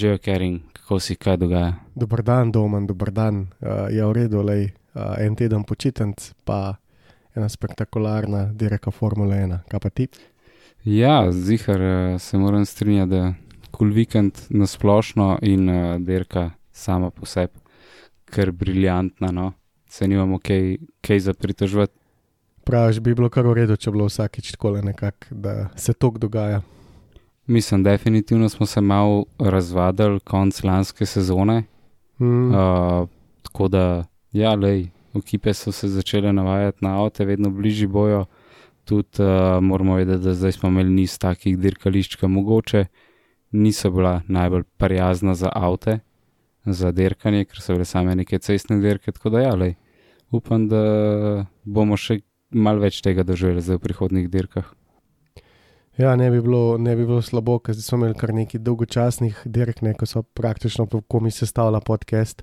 [0.00, 1.74] Živijo, Kering, kako si, kaj dogaja.
[1.94, 3.40] Dober dan, Domen, dober dan.
[3.60, 6.78] Uh, je v redu, lej, uh, en teden počitnic, pa
[7.36, 9.58] ena spektakularna dirka Formule 1.
[9.68, 10.08] Kaj pa ti?
[10.88, 13.34] Ja, zihar eh, se moram strinjati, da
[13.70, 17.60] kul cool vikend na splošno in uh, dirka sama po sebi,
[18.24, 19.52] ker briljantna, no,
[19.84, 21.92] se nimamo kaj, kaj za pritožvati.
[22.64, 26.14] Praviš, bi bilo kar v redu, če bi bilo vsakič tako nekako, da se to
[26.16, 26.62] dogaja.
[27.50, 31.62] Mislim, definitivno smo se malo razvadili konc lanske sezone.
[32.18, 32.54] Mm.
[32.54, 33.08] Uh,
[33.42, 38.24] tako da, ja, lej, ekipe so se začele navajati na avto, vedno bližji bojo.
[38.84, 42.84] Tudi uh, moramo vedeti, da zdaj smo imeli niz takih dirkališč, ki mogoče
[43.50, 45.98] niso bila najbolj prijazna za avto,
[46.64, 49.12] za dirkanje, ker so bile same neke cestne dirke.
[49.12, 49.74] Tako da, ja, lej,
[50.30, 54.70] upam, da bomo še malo več tega doživeli zdaj v prihodnih dirkah.
[56.00, 59.82] Ja, ne bi bilo, ne bi bilo slabo, ker smo imeli kar nekaj dolgočasnih dirk,
[59.84, 62.42] ne, ko so praktično komi sestavljali podcast.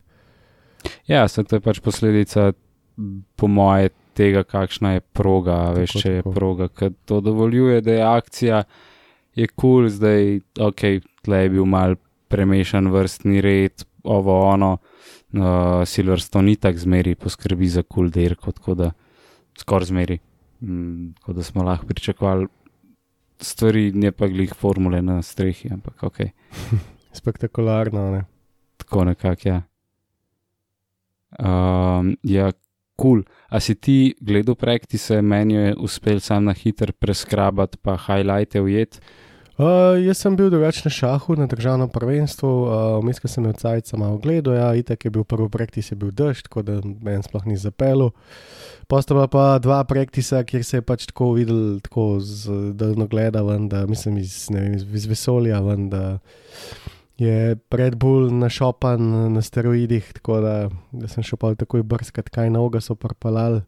[1.08, 2.52] Ja, se to je pač posledica,
[3.35, 5.55] po moje, tega, kakšna je proga.
[5.69, 6.33] Tako, Veš, če je tako.
[6.35, 8.61] proga, ki to dovoljuje, da je akcija,
[9.38, 10.85] je kul, cool, zdaj, ok,
[11.25, 11.97] tle je bil mal
[12.30, 18.52] premešan vrstni red, ovo ono, uh, Silverstone ni tako zmeri poskrbi za kul cool dirko,
[18.52, 18.91] tako da
[19.57, 20.19] skoraj zmeri.
[20.62, 22.47] Mm, tako da smo lahko pričakovali
[23.42, 26.24] stvari, ne pa glih formule na strehi, ampak ok,
[27.20, 28.12] Spektakularno.
[28.12, 28.25] Ne?
[28.78, 29.62] tako nekako, ja.
[31.40, 32.52] Um, ja,
[32.96, 33.22] kul.
[33.22, 33.24] Cool.
[33.50, 39.02] A si ti gledal praktise, meni je uspel sam na hiter preskrabati, pa highlighte ujet?
[39.57, 43.97] Uh, jaz sem bil drugačen na šahu, na državnem prvenstvu, uh, vmes sem imel cajca
[43.97, 47.47] malo gledal, ja, itek je bil prvi praktis, je bil dež, tako da meni sploh
[47.50, 48.12] ni zapelo.
[48.88, 53.66] Postala pa dva praktisa, kjer se je pač tako videl, tako z delno gleda ven,
[53.66, 56.19] da mislim iz, vem, iz, iz vesolja ven, da
[57.18, 60.56] je Red Bull našopan na steroidih, tako da,
[60.91, 63.66] da sem šel pa takoj brskati, kaj noga so propalali.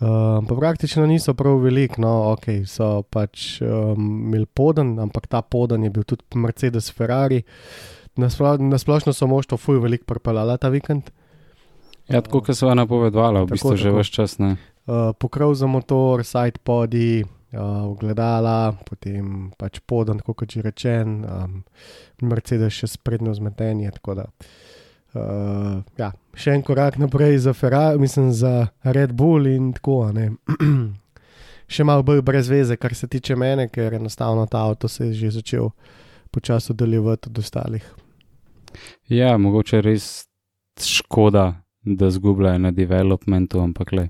[0.00, 4.00] Um, pa praktično niso prav velik, no, ok, so pač um,
[4.30, 7.42] imeli poden, ampak ta poden je bil tudi Mercedes Ferrari.
[8.16, 11.10] Nasplo, nasplošno so moštvo fuj velik propelala ta vikend.
[12.08, 14.00] Ja, tako kot so napovedala, v Tako, bistvu že tako.
[14.00, 14.38] vse čas.
[14.40, 14.56] Ne?
[14.88, 17.20] Uh, pokrov za motor, side podi,
[17.52, 21.60] uh, gledala, potem pač poden, kot že rečen, um,
[22.24, 23.92] Mercedes še sprednjo zmetenje.
[24.00, 24.69] Tako da, uh,
[25.98, 30.02] ja, še en korak naprej za Ferrari, mislim za Red Bull in tako.
[30.08, 30.30] a ne.
[31.70, 35.12] še malo bolj brez veze, kar se tiče mene, ker enostavno ta avto se je
[35.12, 35.70] že začel
[36.30, 37.86] počasi oddaljevati od ostalih.
[39.08, 40.06] Ja, mogoče je res
[40.78, 44.08] škoda, da zgubljajo na developmentu, ampak le.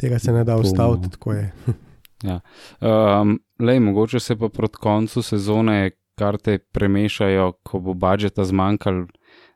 [0.00, 1.50] Tega se ne da ustaviti, tako je.
[2.24, 9.06] Um, lej, mogoče se pa proti koncu sezone karte premešajo, ko bo budžeta zmanjkalo,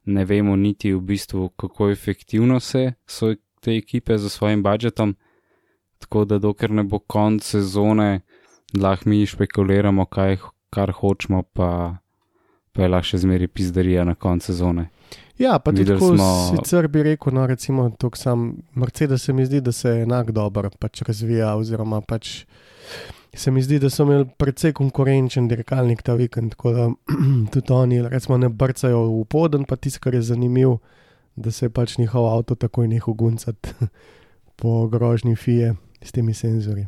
[0.09, 5.17] ne vemo niti v bistvu, kako efektivno se so te ekipe za svojim budžetom.
[5.99, 8.21] Tako da, dokler ne bo konc sezone,
[8.79, 10.37] lahko mi špekuliramo, kaj,
[10.71, 11.97] kar hočemo, pa,
[12.73, 14.89] pa je lahko še zmeri pizdarija na koncu sezone.
[15.39, 19.33] Ja, pa tudi Videli tako, smo- sicer bi rekel, no, recimo, tok sam Mercedes se
[19.33, 22.45] mi zdi, da se enak dobro pač razvija, oziroma pač
[23.35, 26.89] se mi zdi, da so imeli precej konkurenčen dirkalnik ta vikend, tako da
[27.53, 30.79] tudi oni, recimo, ne brcajo v poden, pa tisto, kar je zanimivo,
[31.37, 33.89] da se je pač njihov avto takoj nehal guncati
[34.61, 36.87] po grožnji fije s temi senzorji.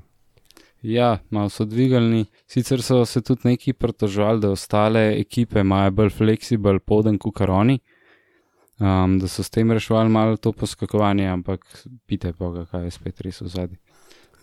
[0.82, 2.24] Ja, malo so dvigalni.
[2.48, 7.78] Sicer so se tudi neki pritoževali, da ostale ekipe imajo bolj fleksibel poden kot karoni,
[8.80, 11.66] um, da so s tem reševali malo to poskakovanje, ampak
[12.06, 13.78] pite pa ga, kaj je spet res v zadnji.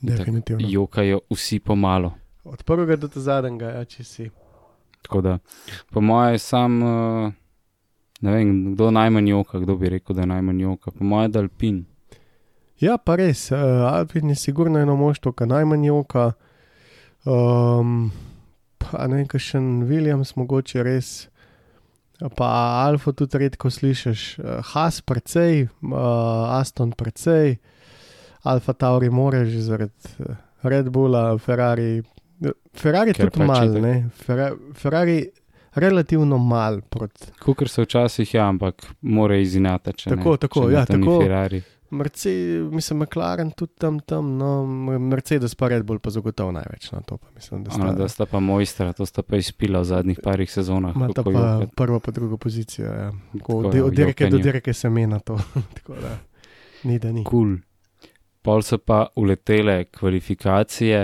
[0.02, 0.68] Definitivno.
[0.70, 2.14] Jokajo vsi pomalo.
[2.44, 4.30] Od prvega do zadnjega, ja, če si.
[5.02, 5.38] Tako da,
[5.92, 7.34] po moje, sam, uh,
[8.22, 10.92] ne vem, kdo najmanj joka, kdo bi rekel, da je najmanj joka.
[10.92, 11.86] Po moje, da Alpin.
[12.80, 13.58] Ja, pa res, uh,
[13.92, 16.32] Alpin je sigurno eno moštvo, ki najmanj joka.
[17.26, 18.12] Um,
[18.80, 21.16] pa ne vem, še Williams, mogoče res.
[22.18, 22.48] Pa
[22.88, 27.60] Alfa tudi redko slišiš, uh, Has precej, uh, Aston precej,
[28.48, 29.94] Alfa Tauri more že zaradi
[30.64, 32.02] Red Bulla, Ferrari.
[32.42, 33.94] eh, Ferrari Ker tudi pač mal, itak- ne.
[34.16, 35.18] Ferra, Ferrari
[35.74, 37.32] relativno mal proti.
[37.40, 39.92] Kukor se včasih ja, ampak more izinata.
[39.92, 41.20] Če Tako, ne, tako, če ja, tako.
[41.22, 41.62] Ferrari.
[41.90, 44.66] Mercedes, mislim, McLaren tudi tam, tam, no,
[45.00, 47.16] Mercedes pa Red Bull pa zagotovo največ na to.
[47.16, 50.20] Pa mislim, da Ona, sta, da sta pa mojstra, to sta pa izpila v zadnjih
[50.20, 50.92] parih sezonah.
[50.92, 51.76] Imata kako pa jokati.
[51.76, 52.86] prvo, pa drugo pozicijo.
[52.88, 53.12] Ja.
[53.32, 55.38] Tako, Tako, od, ja, od dirke do dirke se mena to.
[55.78, 56.18] Tako da,
[56.84, 57.24] ni da ni.
[57.24, 57.56] Cool.
[58.48, 61.02] Pol so pa uletele kvalifikacije,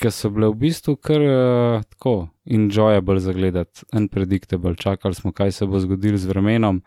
[0.00, 2.14] ki so bile v bistvu kar uh, tako
[2.48, 4.72] enjoyable za gledati, unpredictable.
[4.76, 6.80] Čakali smo, kaj se bo zgodilo z vremenom.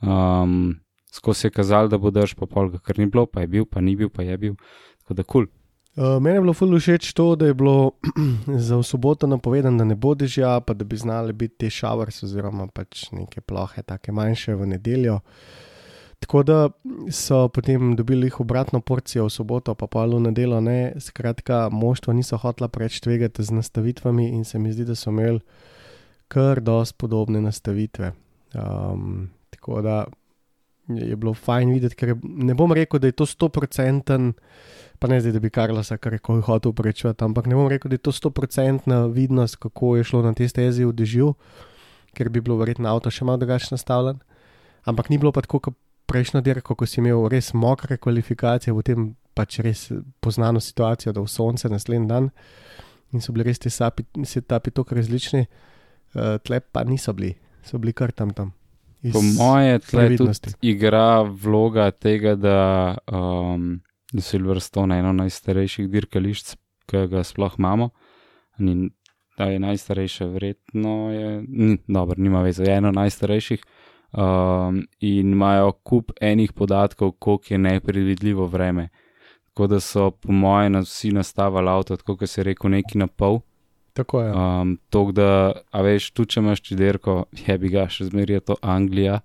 [0.00, 0.78] Um,
[1.12, 3.84] skozi je kazalo, da bo dež, pa pol kar ni bilo, pa je bil, pa
[3.84, 4.56] ni bil, pa je bil.
[5.04, 5.44] Tako da kul.
[5.44, 5.52] Cool.
[5.96, 7.92] Uh, meni je bilo ful všeč to, da je bilo
[8.68, 12.66] za soboto napovedano, da ne bo dežja, pa da bi znali biti te šavers oziroma
[12.72, 15.20] pač neke plohe, take manjše v nedeljo.
[16.20, 16.68] Tako da
[17.12, 20.92] so potem dobili obratno porcijo v soboto, pa pa v nedeljo ne.
[20.98, 25.40] Skratka, moštva niso hotla preveč tvegati z nastavitvami in se mi zdi, da so imeli
[26.28, 28.12] kar dosti podobne nastavitve.
[28.54, 30.06] Um, tako da
[30.88, 34.32] je bilo fajn videti, ker ne bom rekel, da je to 100-procenten
[34.98, 38.04] pa ne zdaj, da bi Karlosa karkoli hotel prečevati, ampak ne bom rekel, da je
[38.08, 41.34] to 100-procentna vidnost, kako je šlo na te stezi v dežju,
[42.16, 44.22] ker bi bilo verjetno avto še malo drugače nastavljen.
[44.86, 45.76] Ampak ni bilo pa tako, kot
[46.06, 49.88] prejšnjo dirko, ko si imel res mokre kvalifikacije, potem pač res
[50.20, 52.30] poznano situacijo, da v sonce naslednji dan
[53.14, 54.04] in so bili res ti sapi,
[54.70, 58.54] tako različni, uh, tle pa niso bili, so bili kar tam tam.
[59.12, 60.54] Po moje tle tudi previdnosti.
[60.66, 62.60] igra vloga tega, da
[63.06, 63.76] um,
[64.12, 66.56] je Silverstone eno najstarejših dirkališč,
[66.90, 67.90] ki ga sploh imamo.
[68.58, 68.88] Ni,
[69.38, 73.62] da je najstarejše, verjetno je, ni, dobro, nima veze, je eno najstarejših.
[74.16, 78.88] Um, in imajo kup enih podatkov, koliko je nepredvidljivo vreme.
[79.48, 83.06] Tako da so, po mojem, vsi nastavili avto, tako kot se je rekel, neki na
[83.06, 83.40] pol.
[83.92, 84.32] Tako je.
[84.32, 88.56] Um, to, da, a veš, tu če imaš čiderko, je bi ga, še zmeraj to
[88.62, 89.20] Anglija,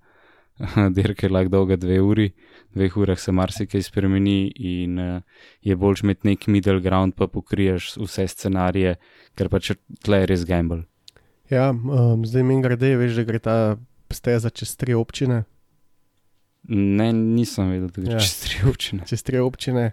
[0.95, 2.29] dirka je lahko dolga dve uri,
[2.71, 7.27] v dveh urah se marsikaj spremeni in uh, je boljš imeti nek middle ground, pa
[7.27, 8.95] pokriješ vse scenarije,
[9.35, 9.73] ker pač
[10.03, 10.85] tle je res gamble.
[11.51, 13.57] Ja, um, zdaj mi grede, veš, da gre ta
[14.13, 15.43] steza čez tri občine.
[16.69, 18.19] Ne, nisem vedel, da gre Ja.
[18.19, 19.03] čez tri občine.
[19.07, 19.91] Čez tri občine,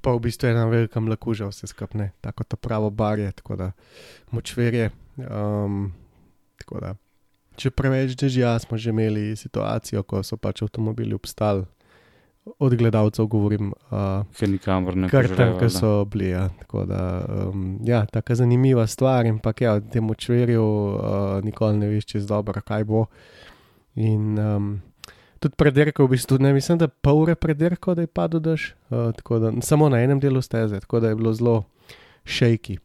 [0.00, 3.70] pa v bistvu ena velika mlakuža, vse skupne, tako to pravo barje, tako da
[4.30, 4.90] močverje.
[5.16, 5.92] Um,
[6.60, 6.90] tako da,
[7.56, 11.64] če preveč dežja, smo že imeli situacijo, ko so pač avtomobili obstali.
[12.58, 15.68] Od gledalcev govorim, uh, Ker nikamor ne kar požrejo, tam, valjda.
[15.70, 16.28] so bili.
[16.28, 16.48] Ja.
[16.58, 19.24] Tako da, um, ja, tako zanimiva stvar.
[19.42, 21.00] Pa, ja, temu čverju uh,
[21.42, 23.06] nikoli ne veš, čez dobro, kaj bo.
[23.94, 24.82] In um,
[25.38, 29.12] tudi predirko, v bistvu, ne mislim, da pol ure predirko, da je padel dež, uh,
[29.40, 31.64] da samo na enem delu steze, tako da je bilo zelo
[32.24, 32.78] šejki.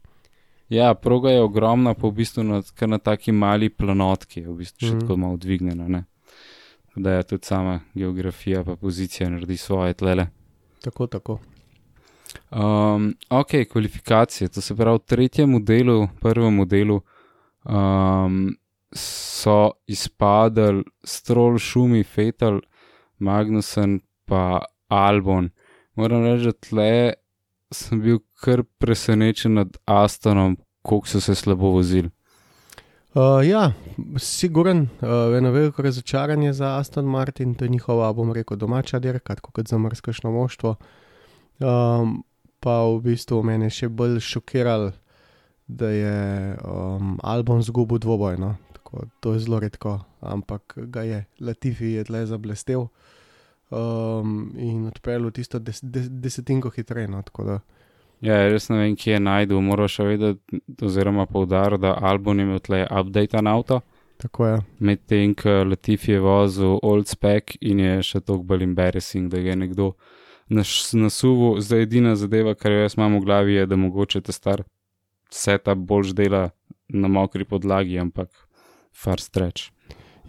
[0.68, 4.86] Ja, proga je ogromna, pa v bistvu na, kar na taki mali planotki, v bistvu
[4.86, 5.00] še Mhm.
[5.00, 5.88] tako malo dvignjena.
[5.88, 6.04] Ne?
[6.96, 10.26] Da je tudi sama geografija, pa pozicija naredi svoje tlele.
[10.82, 11.38] Tako, tako.
[12.50, 14.48] Um, ok, kvalifikacije.
[14.48, 17.00] To se pravi, v tretjem delu, prvem delu
[17.64, 18.56] um,
[18.92, 22.60] so izpadli Stroll, Šumi, Fetal,
[23.18, 25.50] Magnussen pa Albon.
[25.94, 27.12] Moram reči, da tle
[27.70, 32.10] sem bil kar presenečen nad Astonom, koliko so se slabo vozili.
[33.14, 33.72] Uh, ja,
[34.18, 39.34] siguren, uh, eno veliko razočaranje za Aston Martin, to je njihova, bom rekel, domača dirka,
[39.34, 40.76] kot za mrzkašno moštvo.
[41.58, 42.22] Um,
[42.60, 44.92] pa v bistvu mene še bolj šokiralo,
[45.66, 48.38] da je um, Albon zgubil dvoboj.
[48.38, 48.54] No?
[48.78, 55.32] Tako, to je zelo redko, ampak ga je, Latifi je tle zablestev um, in odpeljal
[55.34, 57.10] tisto des, des, desetinko hitreje.
[57.10, 57.26] No?
[57.26, 57.58] tako da,
[58.20, 59.60] Ja, res ne vem, kje je najdel.
[59.64, 63.80] Moraš še vedeti, oziroma poudariti, da Albon je imel tle update na avto.
[64.20, 64.56] Tako je.
[64.84, 69.56] Medtem ko Latifi je vozil Old Spec in je še toliko bolj embarrassing, da je
[69.56, 69.94] nekdo
[70.52, 71.60] naš- nasuvil.
[71.64, 74.64] Zdaj edina zadeva, kar jo jaz imam v glavi, je, da mogoče ta star
[75.30, 76.50] setup boljš dela
[76.88, 78.28] na mokri podlagi, ampak
[78.92, 79.70] far stretch.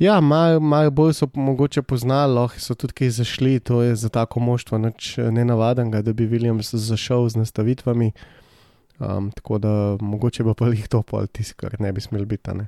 [0.02, 4.10] Ja, malo mal bolj so mogoče poznali, lahko so tudi kaj zašli, to je za
[4.10, 8.12] tako moštvo nič nenavadnega, da bi Williams zašel z nastavitvami.
[9.00, 12.54] Um, tako da mogoče bo pa jih to pol tisti, kar ne bi smel biti.
[12.58, 12.66] Ne?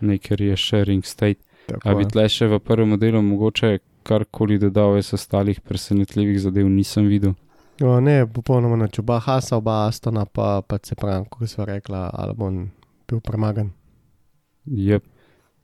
[0.00, 1.44] Nekaj je sharing state.
[1.66, 2.08] Tako, A bi je.
[2.08, 7.34] tle še v prvem delu mogoče karkoli dodal, jaz ostalih presenetljivih zadev nisem videl.
[7.82, 8.98] o, ne, popolnoma nič.
[9.04, 12.70] Oba Hasa, oba Astona, pa, pa se pravi, kot so rekla, Albon
[13.08, 13.68] bil premagan.
[14.64, 15.04] Yep.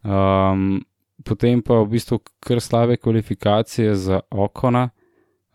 [0.05, 0.85] Um,
[1.27, 4.91] potem pa v bistvu kar slabe kvalifikacije za Okona.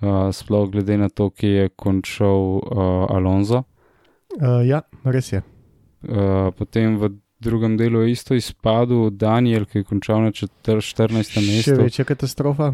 [0.02, 3.64] uh, sploh glede na to, ki je končal uh, Alonso.
[4.38, 5.42] Uh, ja, res je.
[6.02, 7.12] Uh, potem v
[7.42, 11.38] drugem delu je isto izpadel Daniel, ki je končal na četr, 14.
[11.38, 11.78] Še mestu.
[11.82, 12.74] večja katastrofa.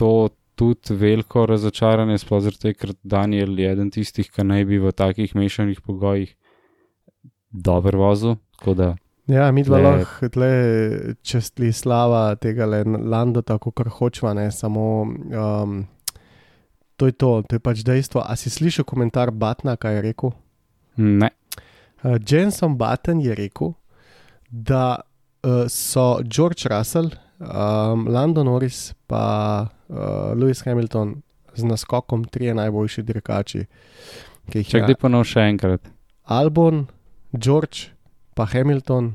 [0.00, 4.92] To tudi veliko razočaranje, sploh zato, ker Daniel je eden tistih, ki naj bi v
[4.92, 6.34] takih mešanih pogojih
[7.50, 8.36] dober vozil.
[8.58, 8.88] Tako da
[9.28, 10.50] Ja, mi dva lahko tle
[11.22, 15.02] čestli slava tega le Lando, tako kar hočva, ne samo.
[15.04, 15.84] Um,
[16.96, 18.24] to je to, to je pač dejstvo.
[18.24, 20.32] A si slišal komentar Batna, kaj je rekel?
[20.96, 21.30] ne.
[22.02, 23.74] Uh, Jenson Button je rekel,
[24.50, 25.00] da
[25.44, 27.10] uh, so George Russell,
[27.40, 31.22] um, Lando Norris in uh, Lewis Hamilton
[31.54, 33.66] z naskokom trije najboljši dirkači,
[34.50, 35.84] Če kdaj ponov še enkrat.
[36.26, 36.86] Albon,
[37.30, 37.92] George
[38.40, 39.14] pa Hamilton,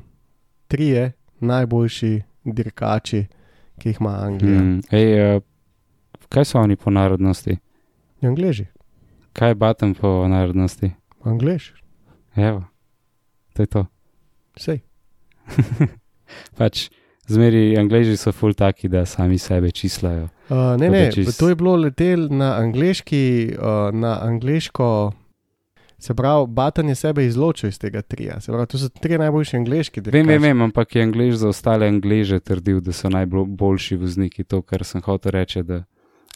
[0.68, 3.24] trije najboljši dirkači,
[3.78, 4.60] ki jih ima Anglija.
[4.60, 4.80] Mm.
[4.90, 5.42] Ej, uh,
[6.28, 7.56] kaj so oni po narodnosti?
[8.22, 8.66] Angleži,
[9.32, 10.90] Kaj je Batem po narodnosti?
[11.24, 11.72] Anglež,
[12.36, 12.64] Evo,
[13.52, 13.86] to je to.
[14.56, 14.78] vse.
[16.58, 16.86] Pač
[17.26, 20.28] zmeri, angliži so ful taki, da sami sebe čislajo.
[20.48, 23.24] Uh, ne, da ne, čist- to je bilo letel na angliški,
[23.58, 25.12] uh, na angliško.
[26.06, 28.40] Se pravi, Batan je sebe izločil iz tega trija.
[28.40, 30.18] Se pravi, to so tri najboljši angliški dirkači.
[30.18, 34.44] Vem, vem, vem, ampak je angliž za ostale angliže trdil, da so najboljši vozniki.
[34.44, 35.80] To, kar sem hotel reči, da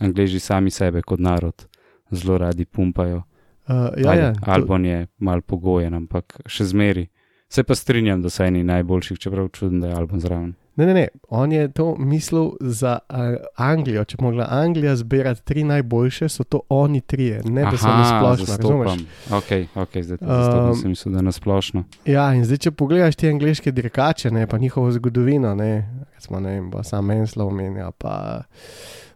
[0.00, 1.66] angliži sami sebe kot narod
[2.10, 3.22] zelo radi pumpajo.
[3.68, 7.06] Uh, ja, Ajde, ja, to, Albon je mal pogojen, ampak še zmeri.
[7.48, 10.54] Se pa strinjam, da so eni najboljših, čeprav čudno, da je Albon zraven.
[10.76, 13.16] Ne, ne, ne, on je to mislil za uh,
[13.56, 14.04] Anglijo.
[14.04, 18.04] Če bi mogla Anglija zbirati tri najboljše, so to oni trije, ne da so na
[18.04, 18.56] splošno.
[18.56, 18.92] razumeš?
[19.32, 21.84] Ok, ok, zdaj zastopam, Um, sem mislil, da na splošno.
[22.04, 26.50] Ja, in zdaj, če pogledaš te angliške dirkače, ne, pa njihovo zgodovino, ne, recimo, ne
[26.50, 28.42] vem, pa sam Menslow omenja, pa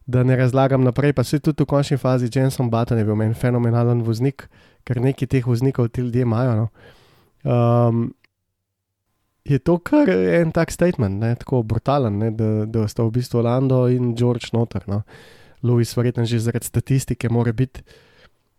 [0.07, 3.35] da ne razlagam naprej, pa se tudi v končni fazi Jenson Button je bil meni
[3.35, 4.49] fenomenalen voznik,
[4.85, 6.55] ker neki teh voznikov ti ljudje imajo.
[6.57, 6.69] No.
[7.45, 8.15] Um,
[9.45, 13.43] je to kar en tak statement, ne, tako brutalen, ne, da, da sta v bistvu
[13.45, 14.87] Lando in George Noter.
[14.89, 15.03] No.
[15.63, 17.83] Louis, verjetno že zaradi statistike, mora biti,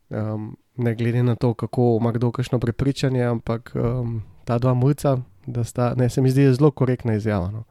[0.10, 5.18] um, ne glede na to, kako ima kdo kakšno prepričanje, ampak um, ta dva mulca,
[5.46, 7.51] da sta, ne, se mi zdi zelo korektna izjava.
[7.51, 7.63] No.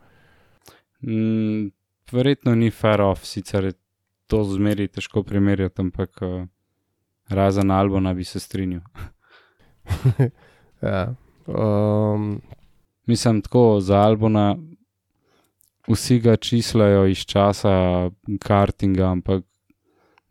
[1.02, 1.71] Mm,
[2.12, 3.73] verjetno ni fair off, sicer je
[4.26, 6.47] to zmeri težko primerjati, ampak uh,
[7.28, 8.83] razen Albona bi se strinjal.
[10.83, 11.14] ja.
[11.47, 12.40] um,
[13.06, 14.56] Mislim, tako za Albona
[15.88, 19.44] vsi ga čislajo iz časa kartinga, ampak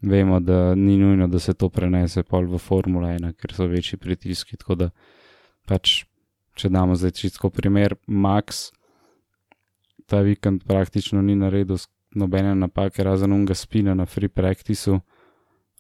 [0.02, 3.98] vemo, da ni nujno, da se to prenese pol v Formula 1, ker so večji
[3.98, 4.58] pritiski.
[4.58, 4.90] Tako da
[5.66, 6.04] pač,
[6.56, 8.72] če damo zdaj čisto primer, Max
[10.06, 11.78] ta vikend praktično ni naredil
[12.16, 15.00] nobene napake, razen unga spina na free practiceu.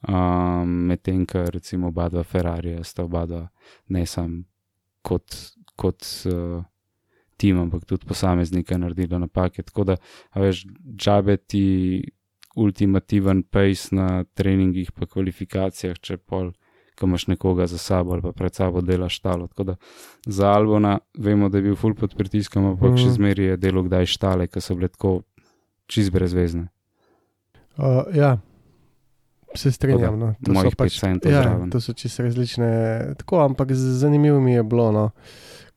[0.08, 3.44] Um, Medtem, ko recimo oba dva Ferrari, sta oba dva
[3.88, 4.44] ne sam
[5.02, 5.36] kot,
[5.76, 6.64] kot uh,
[7.44, 9.64] tim, ampak tudi posameznika naredila napake.
[9.64, 10.00] Tako da,
[10.36, 10.64] veš,
[10.96, 11.64] džabe ti
[12.56, 14.08] ultimativen pace na
[14.38, 16.52] treningih, pa kvalifikacijah, če pol,
[16.94, 19.48] ko imaš nekoga za sabo ali pa pred sabo delaš štalo.
[19.50, 19.76] Tako da
[20.28, 23.00] za Albona vemo, da je bil full pod pritiskom, ampak Mhm.
[23.00, 25.16] še zmeraj je delo kdaj štale, ki so bile tako
[25.88, 26.68] čist brezvezne.
[27.76, 28.38] uh, ja,
[29.56, 30.20] se strinjam.
[30.20, 30.36] No.
[30.46, 31.70] To so pač, ja, zraven.
[31.70, 32.70] to so čisto različne.
[33.18, 35.10] Tako, ampak zanimivo mi je bilo, no,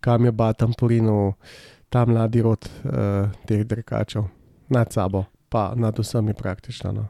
[0.00, 1.33] kam je Batam porinil
[1.88, 4.25] ta mladi rod uh, teh drkačev
[4.69, 6.93] nad sabo, pa nad vsemi praktično.
[6.93, 7.07] No.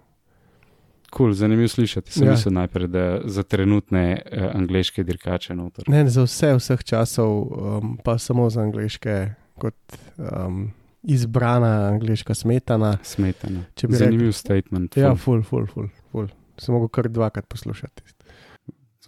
[1.17, 2.13] Cool, zanimivo slišati.
[2.13, 2.27] Sem Ja.
[2.27, 2.33] ja.
[2.33, 5.85] mislil najprej, da za trenutne uh, angliške dirkače noter.
[5.89, 12.99] Ne, za vse, vseh časov, um, pa samo za angliške, kot um, izbrana angliška smetana.
[13.03, 13.65] Smetana.
[13.89, 14.97] Zanimiv statement.
[14.97, 15.43] Ja, ful.
[15.43, 15.89] ful, ful, ful.
[16.13, 16.29] ful.
[16.59, 18.03] Sem mogel kar dvakrat poslušati.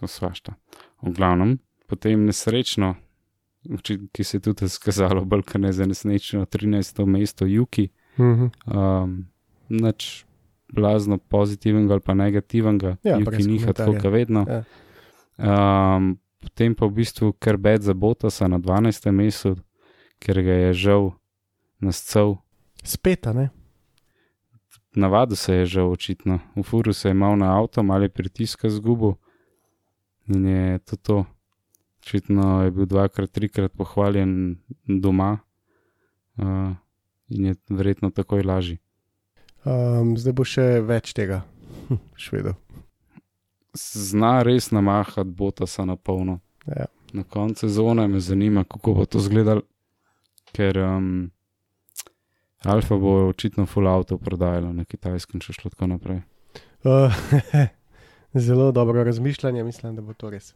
[0.07, 0.53] svašta.
[1.01, 1.57] V glavnem,
[1.87, 2.95] potem nesrečno,
[4.11, 7.05] ki se je tudi izkazalo, bolj kot ne za nesrečno, 13.
[7.05, 8.45] mesto Juki, Mhm.
[8.67, 9.25] um,
[9.69, 10.25] nič
[10.73, 14.45] blazno pozitivnega ali pa negativnega, Ja, Juki niha tako, kot vedno.
[14.47, 14.63] Ja.
[15.95, 19.11] Um, potem pa v bistvu kar bed za Botasa na 12.
[19.11, 19.55] mestu,
[20.19, 21.11] ker ga je žal
[21.79, 22.37] nascal.
[22.83, 23.49] Spet, ne?
[24.91, 29.13] Navadu se je žal očitno, v furu se je imel na avto, je pritiska zgubil
[30.27, 31.25] in je to to.
[32.09, 35.37] Očitno je bil dvakrat, trikrat pohvaljen doma
[36.37, 36.71] uh,
[37.29, 38.79] in je verjetno takoj lažji.
[39.61, 41.43] Um, zdaj bo še več tega,
[42.17, 42.55] švedo.
[43.77, 46.39] Zna res namahati Botasa na polno.
[46.65, 46.87] Ja.
[47.13, 49.61] Na koncu sezone me zanima, kako bo to izgledalo,
[50.57, 51.29] ker um,
[52.65, 56.23] Alfa bo očitno full auto prodajala na kitajskem, če šlo tako naprej.
[56.81, 57.21] Uh,
[58.49, 60.55] zelo dobro razmišljanje, mislim, da bo to res.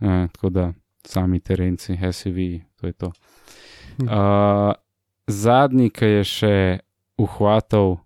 [0.00, 0.72] E, tako da
[1.06, 3.12] sami terenci, SUV, to je to.
[4.00, 4.72] Uh,
[5.26, 6.54] zadnji, ki je še
[7.20, 7.98] uhvatal,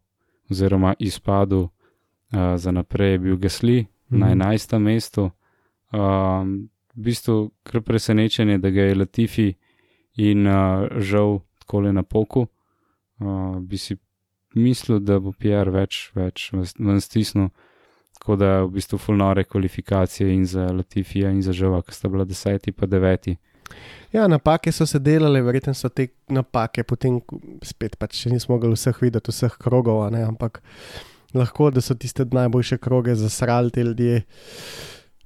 [0.50, 4.18] oziroma izpadel uh, za naprej, je bil Gasli Mhm.
[4.20, 4.78] na 11.
[4.78, 5.30] mestu.
[5.92, 9.54] Um, v bistvu kar presenečenje, da ga je Latifi
[10.16, 12.46] in uh, žal tako le na poku.
[13.18, 13.96] Uh, bi si
[14.54, 17.48] mislil, da bo PR več, več ven stisnil.
[18.24, 22.24] Tako da v bistvu fulnore kvalifikacije in za Latifija in za žava, ki sta bila
[22.24, 23.34] deseti pa deveti.
[24.12, 27.18] Ja, napake so se delale, verjetno so te napake potem
[27.60, 30.62] spet, pač še nismo mogli vseh videti, vseh krogov, ne, ampak
[31.36, 34.22] lahko, da so tiste najboljše kroge zasrali te ljudje.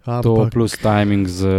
[0.09, 1.55] To Ampak, plus timing z,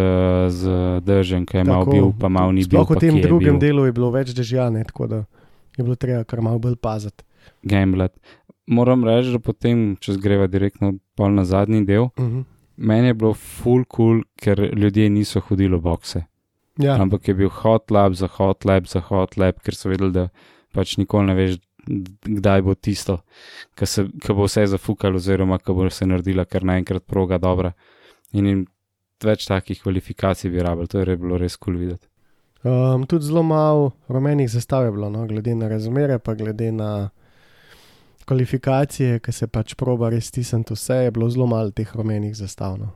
[0.50, 1.96] z držem, ki je mal Tako.
[1.96, 2.82] bil, pa mal ni bil.
[2.82, 5.24] sploh v tem drugem delu je bilo več dežjane, tako da
[5.78, 7.24] je bilo treba kar malo bolj paziti.
[7.64, 8.12] Gamblet.
[8.70, 12.44] Moram reči, da potem, če greva direktno na zadnji del, Uh -huh.
[12.78, 16.24] meni je bilo full cool, ker ljudje niso hodili v bokse.
[16.78, 20.12] Ja, Ampak je bil hot lab za hot lab za hot lab, ker so vedeli,
[20.12, 20.30] da
[20.72, 21.58] pač nikoli ne veš,
[22.24, 23.18] kdaj bo tisto,
[23.76, 27.74] ki bo vse zafukalo, oziroma ki bo se naredila kar naenkrat proga dobra.
[28.34, 28.68] In jim
[29.24, 32.08] več takih kvalifikacij bi rabili, to je bilo res kul cool videti.
[32.64, 37.10] um, tudi zelo malo rumenih zastav je bilo, no, glede na razmere, pa glede na
[38.30, 42.78] kvalifikacije, ki se pač proba res stisniti vse, je bilo zelo malo teh rumenih zastav.
[42.78, 42.92] No.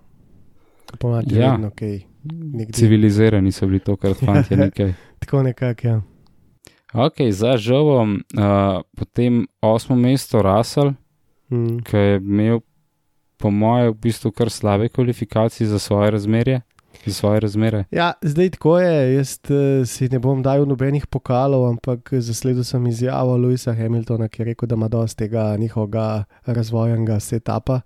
[1.00, 1.52] Pomati Ja.
[1.52, 2.00] vedno kaj.
[2.24, 2.74] Nekdje.
[2.74, 4.94] Civilizirani so bili tokrat, fanti, nekaj.
[5.20, 6.02] Tako nekako, ja.
[6.96, 8.44] Ok, za žovom, uh,
[8.94, 10.94] potem osmo mesto Russell,
[11.50, 11.80] Mm.
[11.80, 12.60] ki je imel,
[13.38, 16.62] po mojem, v bistvu kar slabe kvalifikacije za svoje razmerje.
[17.06, 17.84] Za svoje razmere.
[17.92, 19.16] Ja, zdaj tako je.
[19.16, 24.42] Jaz uh, si ne bom dal nobenih pokalov, ampak zasledil sem izjavo Louisa Hamiltona, ki
[24.42, 27.82] je rekel, da ima dosti tega njihovega razvojnega setupa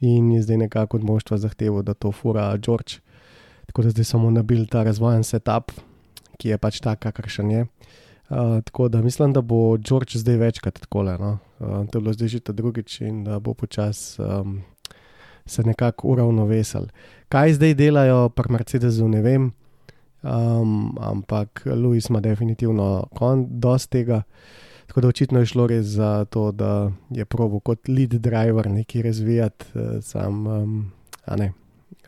[0.00, 3.00] in je zdaj nekako od moštva zahteval, da to fura George.
[3.66, 5.72] Tako da zdaj samo nabil ta razvojen setup,
[6.38, 7.66] ki je pač tak, kakršen je.
[8.30, 11.18] Uh, tako da mislim, da bo George zdaj večkrat tako le.
[11.18, 11.38] No?
[11.58, 14.62] Uh, to je bilo zdaj že ta drugič in da bo počasi um,
[15.50, 16.86] se nekako uravnovesal.
[17.28, 19.52] Kaj zdaj delajo pri Mercedesu, ne vem,
[20.22, 24.22] um, ampak Louis ima definitivno kon, dosti tega.
[24.86, 29.02] Tako da očitno je šlo res za to, da je probo kot lead driver nekaj
[29.02, 30.92] razvijati, eh, sam, um,
[31.24, 31.52] a ne.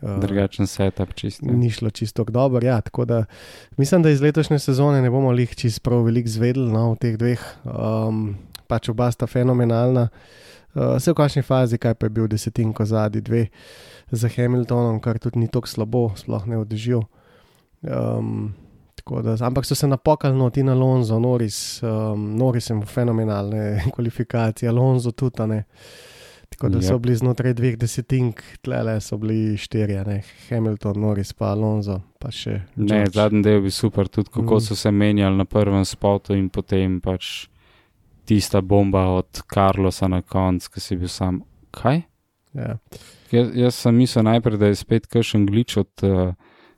[0.01, 1.45] eh, Drugačen setup, čisto.
[1.45, 2.81] Ni šlo čisto dobro, ja.
[2.81, 3.25] Tako da
[3.77, 7.17] mislim, da iz letošnje sezone ne bomo lih čist prav veliko zvedeli no, v teh
[7.17, 7.43] dveh.
[7.63, 8.35] Um,
[8.67, 10.09] pač oba sta fenomenalna.
[10.11, 10.43] Uh,
[10.99, 13.47] se v kakšni fazi, kaj pa je bil desetinko zadnji dve
[14.11, 17.03] za Hamiltonom, kar tudi ni tako slabo, sploh ne odživel.
[17.81, 18.53] Um,
[19.23, 24.69] da, ampak so se napokali no, ti na Lonzo, Noris, um, Noris je fenomenalne kvalifikacije,
[24.69, 25.63] Alonso tudi, ne.
[26.49, 26.99] Tako da so Yep.
[26.99, 30.21] bili znotraj dveh desetink, tlele so bili štirje, ne?
[30.49, 32.61] Hamilton, Norris, pa Alonso, pa še.
[32.75, 33.11] Ne, George.
[33.11, 34.61] zadnji del bi super, tudi kako Mm.
[34.61, 37.47] so se menjali na prvem spotu in potem pač
[38.25, 41.41] tista bomba od Carlosa na koncu, ki si bil sam.
[41.73, 42.01] Kaj?
[42.53, 42.77] Ja.
[43.33, 46.33] Jaz, jaz sem mislil najprej, da je spet kakšen glitch od uh,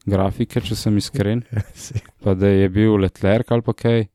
[0.07, 1.41] grafike, če sem iskren,
[1.75, 4.05] Si- pa da je bil letlerk ali pa kaj,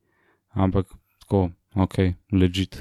[0.57, 0.89] ampak
[1.21, 1.99] tako, ok,
[2.33, 2.81] legit.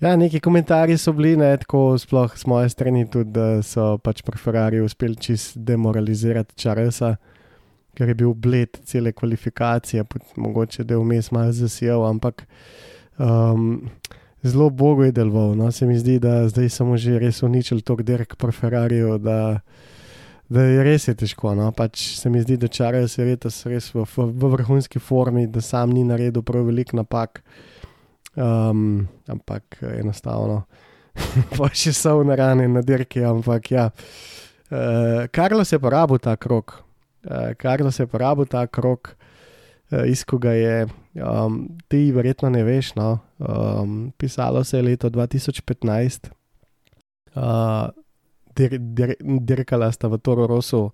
[0.00, 4.22] ja, neki komentarji so bili, ne, tako sploh z moje strani, tudi da so pač
[4.22, 7.16] pri Ferrari uspeli čist demoralizirati Charlesa,
[7.98, 10.04] ker je bil bled cele kvalifikacije,
[10.38, 12.46] mogoče da je vmes malo zasijal, ampak
[13.20, 13.90] um,
[14.42, 15.54] zelo bogo je deloval.
[15.54, 19.18] No, se mi zdi, da zdaj samo že res uničili to dirk pri Ferrariju.
[19.18, 19.60] Da,
[20.50, 21.52] Da je res je težko.
[21.54, 21.68] No?
[21.70, 25.62] Pač se mi zdi, da Charles je res, res v, v, v vrhunski formi, da
[25.62, 27.38] sam ni naredil prav velik napak.
[28.34, 30.64] Um, ampak eh, enostavno,
[31.56, 33.22] pa še so v narane na dirki.
[33.26, 36.80] Ampak ja, uh, Karlos je porabil ta krok,
[37.26, 39.14] uh, Karlos je porabil ta krok,
[39.90, 42.94] uh, iz koga je, um, ti verjetno ne veš.
[42.94, 43.18] No?
[43.38, 46.30] Um, pisalo se je leto 2015.
[47.34, 47.90] Uh,
[48.56, 50.90] dir, dir, dirkala sta v Toro Rosu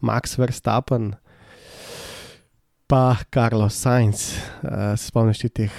[0.00, 1.14] Max Verstappen,
[2.86, 4.36] pa Carlos Sainz.
[4.62, 5.72] Uh, spomniš ti teh,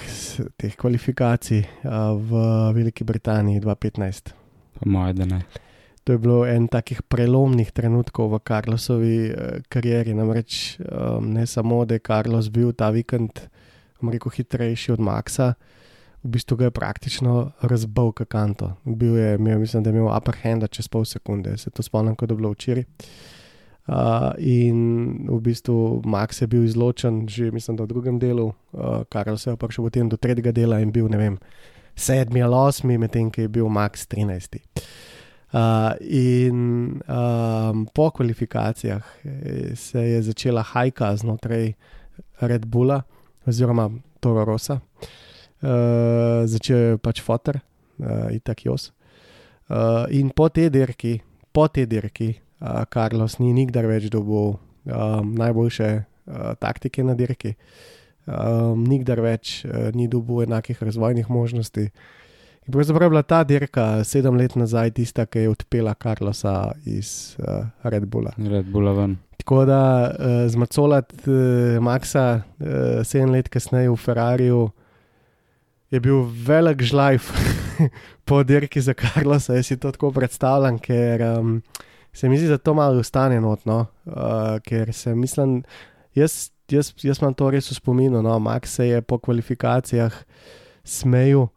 [0.56, 2.42] teh kvalifikacij uh, v
[2.76, 4.34] Veliki Britaniji 2015?
[4.78, 5.40] Po mojem, da ne.
[6.04, 10.16] To je bilo en takih prelomnih trenutkov v Karlosovi uh, karieri.
[10.16, 13.58] Namreč um, ne samo, da je Karlos bil ta vikend, bom
[14.02, 15.54] rekel, hitrejši od Maxa,
[16.22, 18.72] v bistvu ga je praktično razbil kakanto.
[18.84, 22.16] Bil je, imel, mislim, da je imel upper hand čez pol sekunde, se to spomnim,
[22.16, 22.84] kot je bilo včeraj.
[23.88, 29.04] Uh, in v bistvu Max je bil izločen, že mislim, da v drugem delu, uh,
[29.08, 31.38] Karl se je prišel potem do tretjega dela in bil, ne vem,
[31.96, 34.60] sedmi ali osmi, medtem ko je bil Max 13.
[35.48, 41.72] Uh, in um, po kvalifikacijah eh, se je začela hajka znotraj
[42.40, 43.02] Red Bulla,
[43.48, 43.88] oziroma
[44.20, 44.80] Toro Rosa.
[45.58, 47.58] Uh, začel je pač fotor,
[47.98, 48.92] uh, itak jos.
[49.68, 51.18] Uh, in po tej dirki,
[51.50, 57.56] po tej dirki, uh, Carlos ni nikdar več dobil um, najboljše uh, taktike na dirki,
[58.30, 61.88] um, nikdar več uh, ni dobil enakih razvojnih možnosti.
[62.68, 67.34] In pravzaprav je bila ta dirka sedem let nazaj tista, ki je odpela Carlosa iz
[67.40, 68.36] uh, Red Bulla.
[68.38, 69.18] Red Bulla ven.
[69.48, 72.66] Tako da uh, zmacolati uh, Maxa uh,
[73.04, 74.66] sedem let kasneje v Ferrariju
[75.90, 77.30] je bil velik žlajf
[78.28, 79.54] po dirki za Carlosa.
[79.56, 81.62] Jaz si to tako predstavljam, ker um,
[82.12, 85.62] se mi zdi, da to malo ostane notno, uh, ker se mislim,
[86.14, 88.20] jaz, jaz, jaz imam to res v spominu.
[88.22, 88.36] No?
[88.38, 90.12] Max se je po kvalifikacijah
[90.84, 91.48] smejal.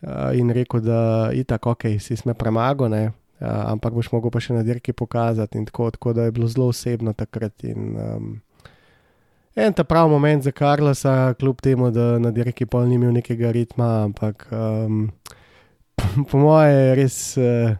[0.00, 2.88] Uh, in rekel, da je tako, ok, si sme premagal,
[3.40, 5.64] uh, ampak boš mogel pa še na dirki pokazati.
[5.70, 7.64] Tako, tako da je bilo zelo osebno takrat.
[7.64, 8.28] In, um,
[9.56, 13.52] en ta pravi moment za Karlosa, kljub temu, da na dirki pol ni imel nekega
[13.52, 15.08] ritma, ampak um,
[16.30, 17.76] po moje je res uh,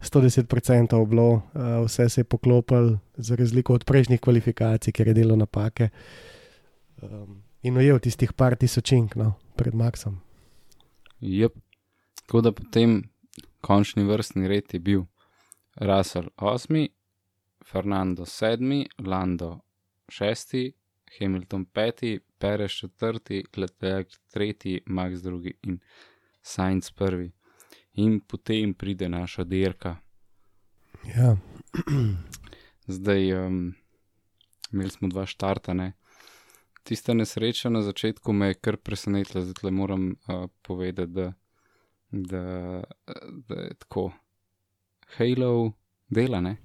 [0.00, 5.36] 110% bilo, uh, vse se je poklopil, za razliko od prejšnjih kvalifikacij, ker je delo
[5.36, 5.88] napake.
[7.02, 10.20] Um, in ujel tistih par tisočink no, pred Maxom.
[11.20, 11.56] Yep.
[12.26, 13.02] Tako da potem
[13.66, 15.04] končni vrstni red je bil
[15.76, 16.86] Russell 8,
[17.64, 19.50] Fernando 7, Lando
[20.08, 20.54] 6,
[21.18, 25.80] Hamilton 5, Perez 4, Leclerc 3, Max 2 in
[26.42, 27.32] Sainz 1.
[27.94, 29.96] In potem pride naša dirka.
[31.16, 31.36] Ja.
[32.96, 33.74] Zdaj, um,
[34.72, 35.92] imeli smo dva štarta, ne?
[36.86, 41.32] tista nesreča na začetku me je kar presenetila, zato moram uh, povedati, da,
[42.10, 42.82] da,
[43.48, 44.10] da je tako.
[45.16, 45.72] Halo
[46.08, 46.56] dela, ne?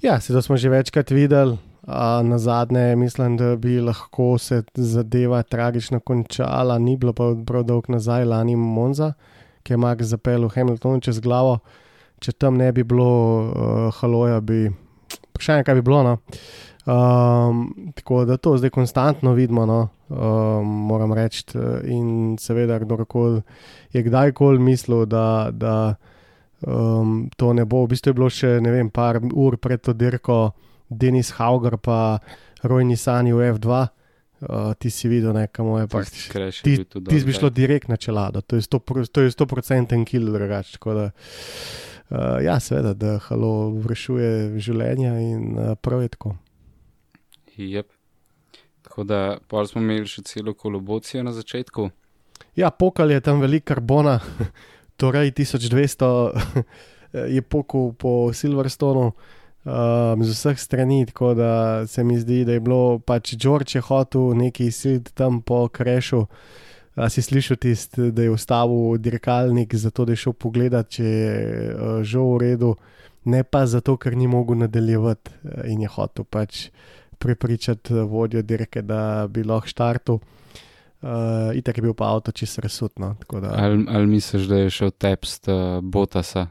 [0.00, 1.58] Ja, se to smo že večkrat videli.
[1.86, 7.62] A na zadnje, mislim, da bi lahko se zadeva tragično končala, ni bilo pa prav
[7.62, 9.12] dolg nazaj, lani Monza,
[9.62, 11.58] ki je Max zapeljal Hamilton čez glavo.
[12.20, 13.10] Če tam ne bi bilo
[13.44, 14.70] uh, haloja, bi
[15.28, 16.02] vprašanje, kaj bi bilo.
[16.02, 16.18] No?
[16.86, 21.44] Um, tako da to zdaj konstantno vidimo, no, um, moram reči.
[21.90, 23.42] In seveda, kdorkoli
[23.92, 25.96] je kdajkoli mislil, da, da
[26.66, 29.92] um, to ne bo, v bistvu je bilo še ne vem, par ur pred to
[29.96, 30.54] dirko,
[30.88, 32.18] Denis Hauger pa
[32.62, 33.84] Rojni Sani v F2.
[34.44, 36.10] Uh, ti si videl, kam je pač.
[36.60, 40.78] Ti, ti si šlo direkt na čelado, to je 100% kill, drugače.
[40.84, 46.34] Uh, ja, seveda, da halo vršuje življenje in uh, prav je tako.
[47.56, 47.93] Yep.
[48.94, 51.88] Tako da pa smo imeli še celo kolobocijo na začetku.
[52.54, 54.20] Ja, pokal je tam velik karbona,
[55.02, 56.10] torej 1200
[57.34, 61.50] je pokal po Silverstonu um, z vseh strani, tako da
[61.90, 66.28] se mi zdi, da je bilo pač George je hotel neki siliti tam po krešu.
[66.94, 71.38] A si slišal tisti, da je ustavil dirkalnik, zato da je šel pogledat, če je
[71.74, 72.76] uh, že v redu,
[73.26, 76.68] ne pa zato, ker ni mogel nadaljevati uh, in je hotel pač
[77.18, 80.18] prepričati vodjo dirke, da bi lahko štartil.
[81.04, 83.16] Uh, itak je bil pa avto čisto resutno.
[83.32, 86.46] Ali, ali misliš, da je šel tepst uh, Botasa?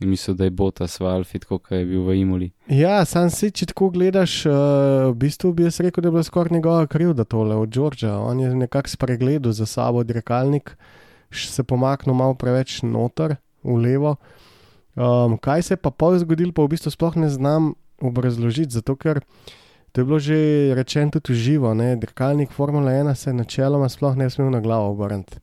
[0.00, 2.48] Mislim, da je Botas v Alfi, kot je bil v Imuli.
[2.68, 4.54] Ja, sam si, če tako gledaš, uh,
[5.12, 8.16] v bistvu bi jaz rekel, da je bila skoraj njegova krivda tole od Džordža.
[8.18, 10.74] On je nekako spregledal za sabo dirkalnik,
[11.30, 14.16] se pomaknil malo preveč noter, v levo.
[14.94, 17.74] Um, kaj se je pa pol zgodilo, pa v bistvu sploh ne znam
[18.06, 19.20] obrazložiti, zato ker
[19.94, 21.74] to je bilo že rečeno tudi živo.
[21.74, 25.38] Dirkalnik Formule 1 se načeloma sploh ne smel na glavo obrniti.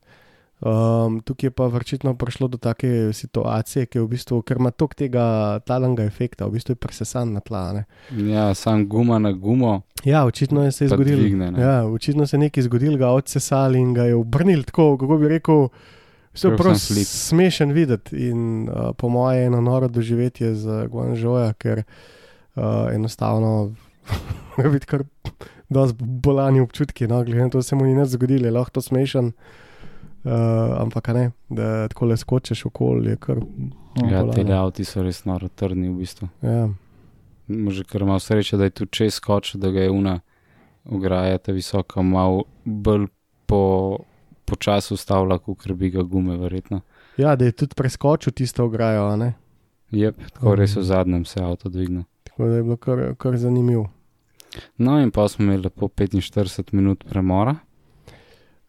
[0.62, 4.70] Um, tukaj je pa vrčitno prišlo do take situacije, ki je v bistvu, ker ima
[4.72, 7.64] tok tega talanga efekta, v bistvu je presesan na tla.
[7.74, 7.86] Ne.
[8.34, 9.82] Ja, sam guma na gumo.
[10.04, 11.50] Ja, očitno je se zgodilo.
[11.58, 15.28] Ja, očitno se je nekaj zgodilo, ga odsesali in ga je obrnil tako, kako bi
[15.28, 15.68] rekel.
[16.34, 21.80] Vse je prav smešen videti in uh, po mojem, eno noro doživetje za Guangzhouja, ker
[21.80, 21.86] uh,
[22.94, 23.74] enostavno
[24.58, 25.04] videti kar
[26.00, 27.08] bolani občutki.
[27.08, 29.32] No, glede na to, da se mu ni nič zgodilo, je lahko to smešen.
[30.24, 30.32] Uh,
[30.78, 33.40] ampak ne, da tako le skočiš okoli, je kar.
[34.12, 36.28] Ja, te avti so res noro trdni v bistvu.
[36.46, 36.68] Ja.
[37.48, 40.20] Može kar malo sreče, da je tu čez skočil, da ga je una
[40.86, 43.08] ograja ta visoka, malo bolj
[43.46, 43.98] po,
[44.46, 46.82] po času stavlja, kot bi ga gume, verjetno.
[47.18, 49.34] Ja, da je tudi preskočil tisto ograjo, ne?
[49.92, 50.56] Jep, tako um.
[50.56, 52.04] res v zadnjem se avto dvigne.
[52.24, 53.90] Tako da je bilo kar, kar zanimivo.
[54.78, 57.56] No, in pa smo imeli po 45 minut premora.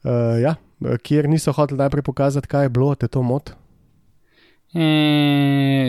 [0.02, 0.54] Uh, ja,
[1.02, 3.50] kjer niso hoteli najprej pokazati, kaj je bilo, te to mot.
[4.74, 4.86] E,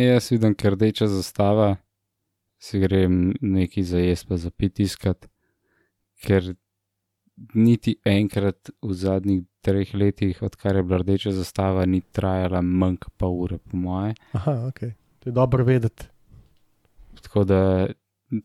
[0.03, 1.75] jaz vidim, ker rdeča zastava,
[2.61, 5.27] si grem neki za jesti, pa za piti iskat,
[6.25, 6.53] ker
[7.55, 13.13] niti enkrat v zadnjih treh letih, odkar je bila rdeča zastava, ni trajala manj kot
[13.17, 14.13] pa ure, po moje.
[14.33, 14.79] Aha, ok,
[15.23, 16.12] to je dobro vedeti.
[17.33, 17.87] Tako da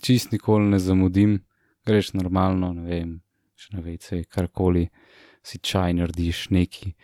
[0.00, 1.44] čist nikoli ne zamudim,
[1.86, 3.10] greš normalno, ne vem,
[3.52, 4.86] še ne veš, karkoli,
[5.44, 6.94] si čaj narediš neki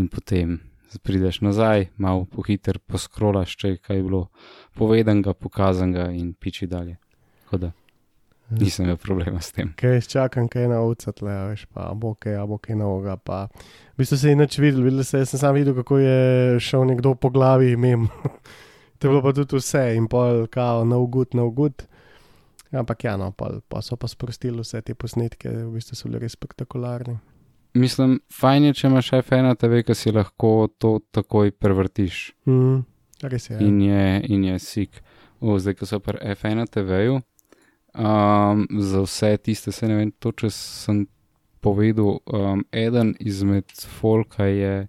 [0.00, 0.56] in potem
[1.04, 4.22] prideš nazaj, malo pohiter poskrolaš, če je kaj bilo
[4.72, 6.96] povedanega, pokazanega in piči dalje.
[7.44, 7.72] Tako da
[8.56, 9.74] nisem imel problema s tem.
[9.76, 13.20] Kaj jaz čakam, kaj na ovca tle, a veš, pa bo kaj, bo kaj novega.
[13.20, 13.46] Pa.
[13.92, 17.18] V bistvu se je inače videl, videl se, sem sam videl, kako je šel nekdo
[17.20, 18.08] po glavi mem.
[18.98, 21.86] To je bilo pa tudi vse in pol, kao, no good, no good.
[22.74, 26.24] Ampak ja, no, pa, pa so pa sprostili vse te posnetke, v bistvu so bili
[26.24, 27.18] res spektakularni.
[27.78, 32.28] Mislim, fajn je, če imaš F1 TV, ki si lahko to takoj prevrtiš.
[32.50, 32.82] Mm,
[33.30, 33.56] res je.
[33.56, 33.62] Ja.
[33.66, 35.00] In je, in je sik.
[35.42, 40.32] O, zdaj, ko so pri F1 TV-ju, um, za vse tiste, se ne vem, to
[40.32, 41.04] če sem
[41.64, 44.86] povedal, um, eden izmed folka je,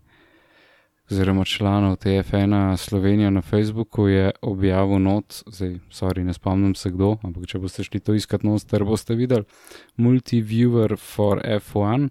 [1.11, 6.89] oziroma članov te F1 Slovenije na Facebooku je objavil not, zdaj, sorry, ne spomnim se
[6.89, 9.45] kdo, ampak če boste šli to iskat not, ter boste videli
[9.97, 12.09] Multiviewer for F1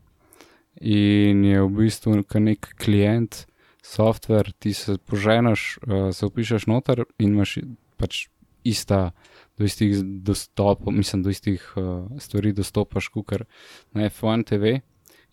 [0.81, 3.47] in je v bistvu nek klient,
[3.83, 7.59] software, ti se poženeš, uh, se upišeš noter in imaš
[7.97, 8.29] pač
[8.65, 9.13] ista,
[9.59, 13.45] do istih dostopov, mislim, do istih uh, stvari dostopaš, kot
[13.93, 14.81] na F1 TV,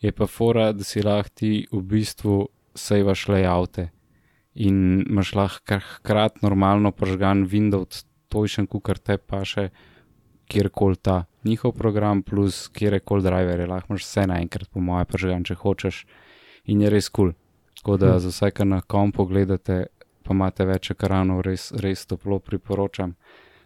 [0.02, 3.90] je pa fora, da si lahko ti v bistvu sejvaš layoute
[4.56, 9.70] in imaš lahko hkrati normalno požgan Windows, točen, kukar te pa še
[10.52, 15.56] kjerkoli ta njihov program, plus kjerkoli driver, lahko imaš vse naenkrat, po moje, požgan, če
[15.56, 16.04] hočeš.
[16.72, 17.32] In je res kul.
[17.32, 17.38] Cool.
[17.82, 19.88] Tako da za vse, kar na kompu gledate,
[20.22, 23.16] pa imate več ekranov, res, res toplo priporočam,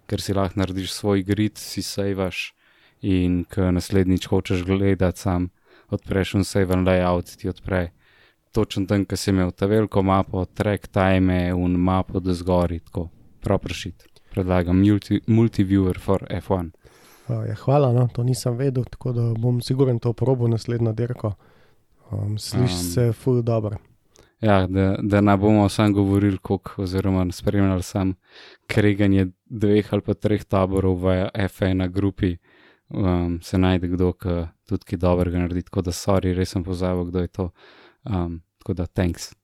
[0.07, 2.53] ker si lahko narediš svoj grid, si sejvaš
[3.03, 5.49] in ko naslednjič hočeš gledati sam,
[5.91, 7.89] odpreš un save and layout, ti odpre.
[8.55, 13.09] Točno tam, ki si imel ta veliko mapo, track time, un mapo do zgori, tako
[13.43, 14.05] prav pršit.
[14.31, 16.69] Predlagam multi, multiviewer for F1.
[17.27, 21.33] Uh, ja, hvala, no, to nisem vedel, tako da bom siguren to probo naslednjo dirko.
[22.11, 23.77] Um, Sliši um, se ful dobro.
[24.41, 28.13] Ja, da, da ne bomo sam govorili, koliko, oziroma spremljali sam
[28.67, 32.37] kreganje dveh ali pa treh taborov v F1 grupi,
[32.89, 35.67] um, se najde kdo, ki tudi ki dobrega naredi.
[35.67, 37.49] Tako da, sorry, res sem pozabil, kdo je to.
[38.03, 39.35] Um, tako da, thanks.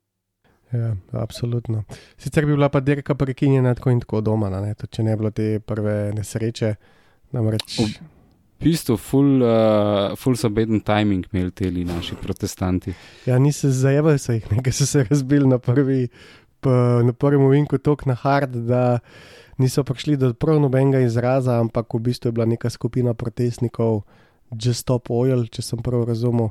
[0.71, 1.83] Ja, absolutno.
[2.17, 4.73] Sicer bi bila pa dirka prekinjena tako in tako doma, ne?
[4.73, 6.71] če ne bi bilo te prve nesreče.
[7.31, 7.75] Namreč.
[7.77, 12.95] V bistvu, full, uh, full so beden timing imeli ti naši protestanti.
[13.25, 16.07] Ja, niso zajeli se jih, nekaj so se razbili na, prvi,
[16.59, 16.73] pa,
[17.05, 18.99] na prvem uvinku, tako na hard, da
[19.61, 24.01] niso prišli do prav nobenega izraza, ampak v bistvu je bila neka skupina protestnikov,
[24.51, 26.49] Just Stop Oil, če sem prav razumel.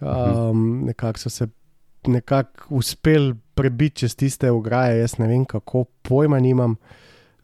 [0.00, 1.46] Um, nekako so se
[2.06, 6.76] nekako uspeli prebiti čez tiste ograje, jaz ne vem kako, pojma nimam.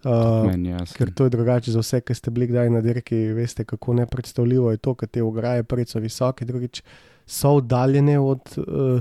[0.07, 3.95] Uh, ker to je drugače za vse, ki ste bili kdaj na dirki, veste, kako
[3.95, 6.83] nepredstavljivo je to, ker te ograje prvič so visoke, drugič
[7.27, 9.01] so oddaljene od uh,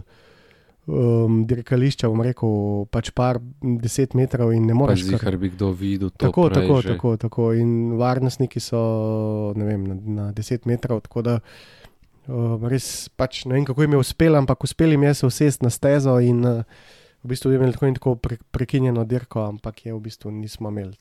[0.88, 5.06] um, dirkališča, bom rekel, pač par deset metrov in ne moreš.
[5.06, 6.28] Zdi se, da bi kdo videl to.
[6.28, 7.50] Tako, tako, tako, tako.
[7.54, 8.82] In varnostniki so
[9.56, 11.40] vem, na, na deset metrov, tako da
[12.28, 15.66] uh, res pač ne vem, kako jim je uspelo, ampak uspeli jim je se usesti
[15.66, 16.64] na stezo in uh,
[17.26, 20.94] v bistvu imeli tako in tako pre, prekinjeno dirko, ampak je v bistvu nismo imeli.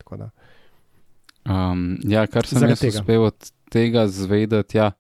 [1.45, 4.93] Um, ja, kar sem jaz uspel od tega zvedeti, ja,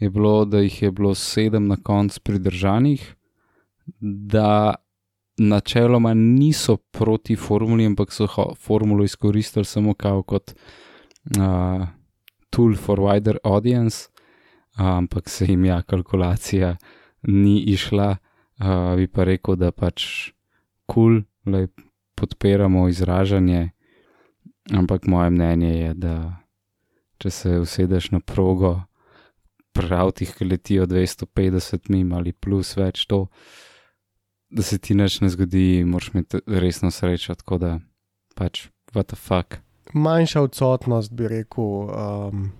[0.00, 3.04] je bilo, da jih je bilo sedem na koncu pridržanih,
[4.00, 4.74] da
[5.38, 10.54] načeloma niso proti formuli, ampak so formulo izkoristili samo kot
[11.36, 11.86] uh,
[12.50, 14.08] tool for wider audience,
[14.76, 16.76] ampak se jim ja, kalkulacija
[17.22, 18.16] ni išla,
[18.96, 20.32] bi pa rekel, da pač
[20.86, 21.66] kul, cool,
[22.14, 23.70] podpiramo izražanje,
[24.72, 26.14] ampak moje mnenje je, da
[27.18, 28.80] če se usedeš na progo,
[29.72, 33.26] pravtih, ki letijo 250 mim ali plus več to,
[34.52, 37.70] da se ti nič ne zgodi, moraš imeti resno srečo, tako da
[38.36, 39.62] pač, what the fuck.
[39.94, 42.50] Manjša odsotnost bi rekel, um,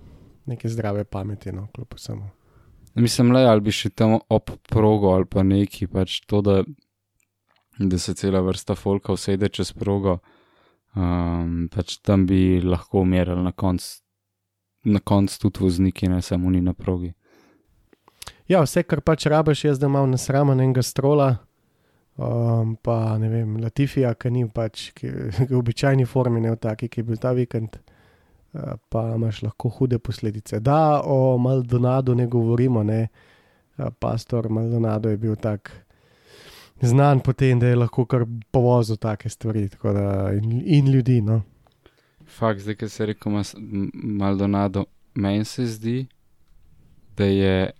[0.45, 2.29] neke zdrave pameti, no, kljub vsemu.
[2.95, 6.61] Mislim, le ali bi še tam ob progo ali pa neki, pač to, da
[7.79, 10.19] da se cela vrsta folka usede čez progo,
[10.95, 14.01] um, pač tam bi lahko umirali na koncu,
[14.83, 17.13] na koncu tudi vozniki, ne samo oni na progi.
[18.47, 21.33] Ja, vse, kar pač rabiš, je, da imaš nasramen enega strola,
[22.13, 26.59] Um, pa ne vem, Latifija, ki ni pač, ki ki v običajni formi, ne v
[26.61, 27.92] taki, ki je bil ta vikend, uh,
[28.89, 30.59] pa imaš lahko hude posledice.
[30.59, 33.07] Da, o Maldonadu ne govorimo, ne.
[33.99, 35.71] Pastor Maldonado je bil tak
[36.81, 41.21] znan po tem, da je lahko kar povozil take stvari da, in, in ljudi.
[41.21, 41.41] No.
[42.27, 43.15] Fakt, zdaj, ki se
[43.57, 44.85] M- Maldonado,
[45.15, 46.07] meni se zdi,
[47.17, 47.71] da je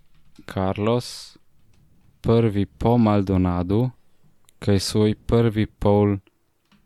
[0.54, 1.38] Carlos
[2.20, 3.90] prvi po Maldonadu,
[4.58, 6.16] ki je svoj prvi pol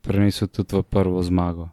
[0.03, 1.69] prenesel tudi v prvo zmago.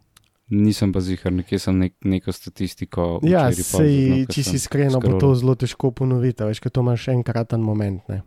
[0.50, 3.18] Nisem pa zihar, nekje sem nek, neko statistiko.
[3.26, 7.64] Ja, sej, če si iskreno, bo to zelo težko ponoviti, veš, ker to imaš enkraten
[7.66, 8.04] moment.
[8.06, 8.20] Ne?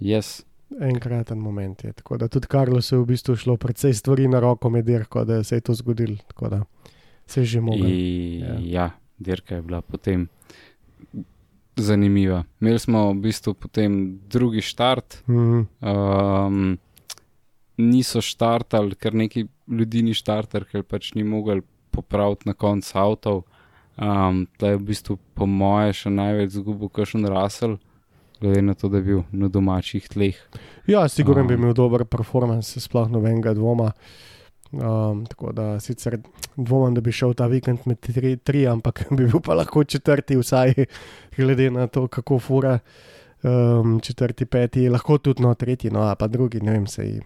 [0.00, 0.40] Yes.
[0.80, 1.92] Enkraten moment je.
[1.92, 5.24] Tako da tudi Karlo se je v bistvu šlo precej stvari na roko med dirko,
[5.28, 6.16] da se je to zgodilo.
[6.32, 6.62] Tako da
[7.26, 7.86] se je že mogel.
[7.86, 8.56] I, Ja.
[8.60, 8.90] ja.
[9.18, 10.28] dirka je bila potem
[11.76, 12.44] zanimiva.
[12.60, 15.22] Imeli smo v bistvu potem drugi štart.
[15.28, 15.60] Mhm.
[15.80, 16.78] Um,
[17.76, 23.44] niso štartali, ker neki ljudi ni štartali, ker pač ni mogel popraviti na koncu avtov.
[23.96, 27.78] Um, da je v bistvu, po moje, še največ zgubil, kakšen rasel,
[28.42, 30.36] glede na to, da je bil na domačih tleh.
[30.84, 31.62] Ja, sigurno bi Um.
[31.62, 33.92] imel dober performance, sploh nobenega dvoma.
[34.72, 36.18] Um, tako da sicer
[36.56, 40.36] dvomim, da bi šel ta vikend med tri, tri, ampak bi bil pa lahko četrti,
[40.36, 40.74] vsaj
[41.36, 42.78] glede na to, kako fura.
[43.46, 47.20] Um, četrti, peti, lahko tudi no, tretji, no, pa drugi, ne vem, sej,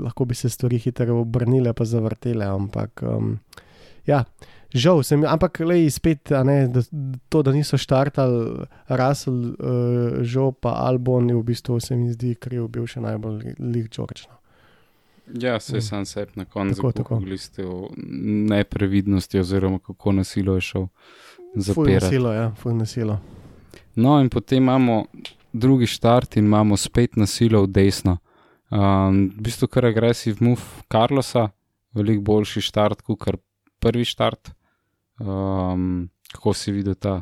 [0.00, 3.38] lahko bi se stvari hitro obrnile, pa zavrtele, ampak um,
[4.06, 4.24] ja.
[4.74, 6.80] Žal sem, ampak le spet, a ne, da,
[7.28, 12.34] to, da niso štartali, Russell, uh, žal pa Albon je v bistvu, se mi zdi,
[12.40, 14.24] kriv bil še najbolj lik George.
[14.30, 14.38] No.
[15.40, 15.82] Ja, se je Mm.
[15.82, 17.50] sam sebi na koncu zakuhal s
[18.48, 20.86] neprevidnosti, oziroma kako nasilo je šel
[21.54, 22.04] Ful zapirati.
[22.04, 23.20] nasilo, ja, ful nasilo.
[23.94, 25.04] No, in potem imamo
[25.52, 28.18] drugi štart in imamo spet nasilo v desno.
[28.72, 31.50] Um, v bistvu kar agresiv move Carlosa,
[31.92, 33.28] veliko boljši štart kot
[33.82, 34.54] prvi štart.
[35.20, 37.20] Um, kako si videl ta,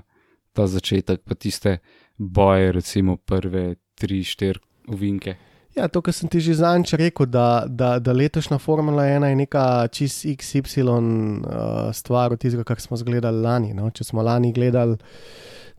[0.55, 1.81] ta začetek, pa tiste
[2.17, 4.61] boje, recimo prve tri, štiri
[4.95, 5.35] ovinke.
[5.75, 9.37] Ja, to, kar sem ti že zadnjič rekel, da, da, da letošnja Formula 1 je
[9.39, 13.75] neka čist XY uh, stvar od tistega, kar smo gledali lani.
[13.75, 13.91] No?
[13.91, 14.99] Če smo lani gledali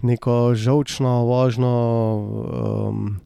[0.04, 1.76] neko žolčno vožnjo
[2.20, 3.20] um,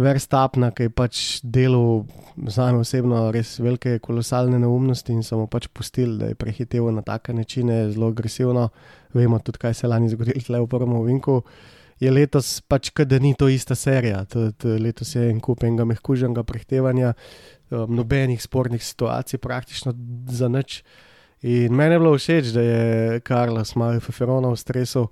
[0.00, 2.06] Verstapna, ki je pač delal
[2.48, 6.94] za me osebno res velike, kolosalne neumnosti in so mu pač pustili, da je prehiteval
[6.96, 8.70] na take načine, zelo agresivno.
[9.12, 11.42] Vemo tudi, kaj se je lani zgodilo tle v prvem ovinku.
[12.00, 14.24] Je letos pač, da ni to ista serija.
[14.24, 17.12] Tudi letos je en kup enega mehkužnega prehtevanja,
[17.70, 19.92] um, nobenih spornih situacij, praktično
[20.32, 20.80] za nič.
[21.42, 25.08] In meni je bilo všeč, da je Karlos malo Feferona v stresu,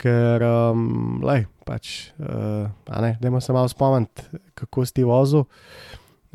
[0.00, 2.68] ker, um, lej, pač, uh,
[3.02, 5.46] ne, dajmo se malo spomniti, kako si ti vozil.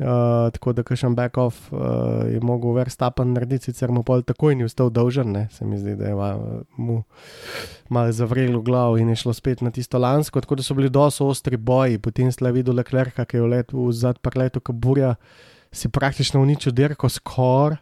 [0.02, 4.66] Uh, tako da, kakšen back-off uh, je mogel Verstappen narediti, sicer mu pol takoj ni
[4.66, 5.44] vstal dolžen, ne?
[5.52, 6.16] se mi zdi, da je
[6.80, 7.02] mu
[7.92, 11.22] malo zavrelo glav in je šlo spet na tisto lansko, tako da so bili dosti
[11.22, 15.14] ostri boji, potem ste videli Leclerca, ki je v letu v zad parletu Kaburja,
[15.72, 17.76] si praktično uničil dirko skor.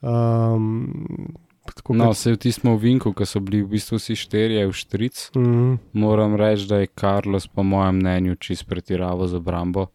[0.00, 1.34] Um,
[1.66, 4.72] tako No, kot- se v tistem ovinku, ko so bili v bistvu vsi štirje v
[4.72, 5.74] štric, Mhm.
[5.92, 9.86] moram reči, da je Carlos, po mojem mnenju, čist pretiraval za obrambo.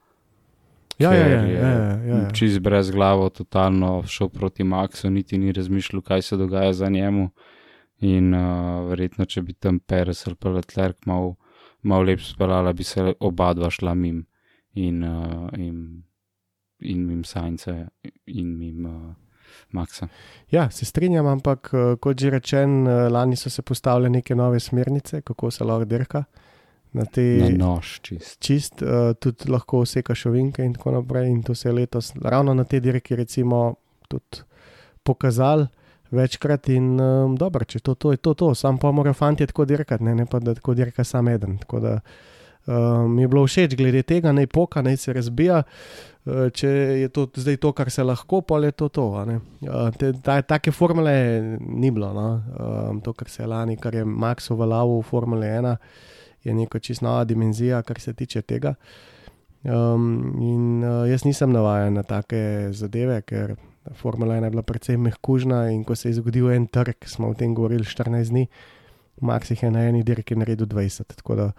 [0.98, 2.32] Ja, ja, ja, ja, ja, ja, ja.
[2.32, 7.30] Čist brez glave, totalno šel proti Maxu, niti ni razmišljal, kaj se dogaja za njemu.
[8.00, 8.40] In uh,
[8.86, 11.36] verjetno, če bi tam Peres ali pa Leclerc malo
[11.82, 14.26] mal lep speljala, bi se oba dva šla mim
[14.74, 16.04] in, uh, in,
[16.80, 17.88] in mim Sajnce
[18.26, 19.14] in mim uh,
[19.72, 20.08] Maxa.
[20.52, 24.60] Ja, se strinjam, ampak eh, kot že rečen, eh, lani so se postavile neke nove
[24.60, 26.24] smernice, kako se lahko dirka.
[26.94, 28.40] Na te Na nož čist.
[28.40, 31.28] čist, uh, tudi lahko sekaš ovinke in tako naprej.
[31.30, 33.76] In to se je letos ravno na te dirki, recimo,
[34.08, 34.42] tudi
[35.04, 35.68] pokazal
[36.12, 36.70] večkrat.
[36.70, 38.56] In um, dobro, če to, to je to, to.
[38.56, 41.58] sam pa morajo fanti tako dirkati, ne, ne pa da tako dirka sam eden.
[41.58, 42.00] Tako da
[42.68, 45.64] um, mi je bilo všeč glede tega, naj poka, naj se razbija.
[46.28, 46.70] Uh, če
[47.02, 49.08] je to zdaj to, kar se lahko, pa je to to.
[49.16, 49.32] Uh,
[49.98, 51.16] te, ta, take formule
[51.60, 52.28] ni bilo, no?
[52.60, 55.76] um, to, kar se je lani, kar je Max uveljavil v Formule 1
[56.48, 58.74] je neko čisto nova dimenzija, kar se tiče tega.
[59.64, 63.56] Um, in uh, jaz nisem navaden na take zadeve, ker
[63.96, 67.34] Formula 1 je bila precej mehkužna in ko se je zgodil en trg, smo o
[67.34, 68.48] tem govorili 14 dni,
[69.22, 71.16] Max jih je na eni dirki naredil 20.
[71.16, 71.52] Tako da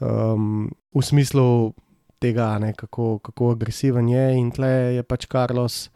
[0.00, 1.74] um, v smislu
[2.22, 5.88] tega, ne, kako, kako agresiven je in tle je pač Carlos.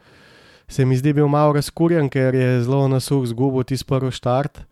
[0.69, 4.65] Se mi zdi bil malo razkurjen, ker je zelo na suh zgubil tisti prvi štart.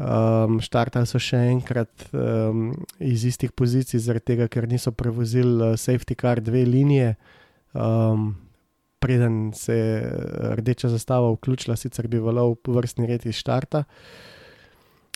[0.00, 2.70] Um, štartali so še enkrat um,
[3.04, 7.14] iz istih pozicij, zaradi tega, ker niso prevozili uh, safety car dve linije
[7.72, 8.36] Um,
[8.98, 10.12] preden se je
[10.54, 13.84] rdeča zastava vključila, sicer bi valil vrstni red iz štarta.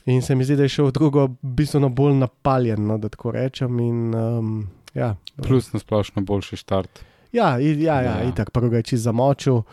[0.07, 3.31] In se mi zdi, da je šel v drugo, bistveno bolj napaljen, no, da tako
[3.31, 3.81] rečem.
[3.81, 7.01] In, um, ja, Plus na splošno boljši štart.
[7.33, 8.25] Ja, i- ja, ja, Ja.
[8.25, 9.55] itak prvi ga je čist zamočil.
[9.55, 9.65] Uh,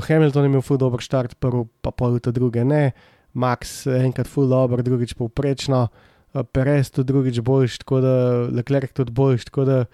[0.00, 2.92] Hamilton je imel ful dober štart, prvi pa pol ta druge ne.
[3.34, 5.88] Max enkrat ful dober, drugič povprečno.
[6.34, 8.12] Uh, Perez tudi drugič boljš, tako da
[8.52, 9.84] Leclerc tudi boljš, tako da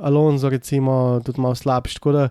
[0.00, 2.30] Alonso recimo tudi malo slabš, tako da eh,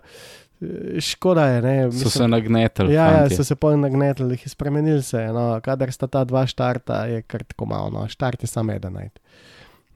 [1.00, 1.92] škoda je, ne.
[1.92, 2.94] So se nagnetili.
[2.94, 3.36] Ja, ja, fantje.
[3.36, 5.26] so se pol nagnetili, jih spremenili se.
[5.32, 7.90] No, kadar sta ta dva štarta, je kar tako malo.
[7.90, 8.08] No.
[8.08, 8.98] Štart je samo eden.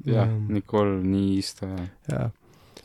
[0.04, 1.66] ja, Um, nikoli ni isto.
[1.66, 1.86] ja.
[2.10, 2.30] ja.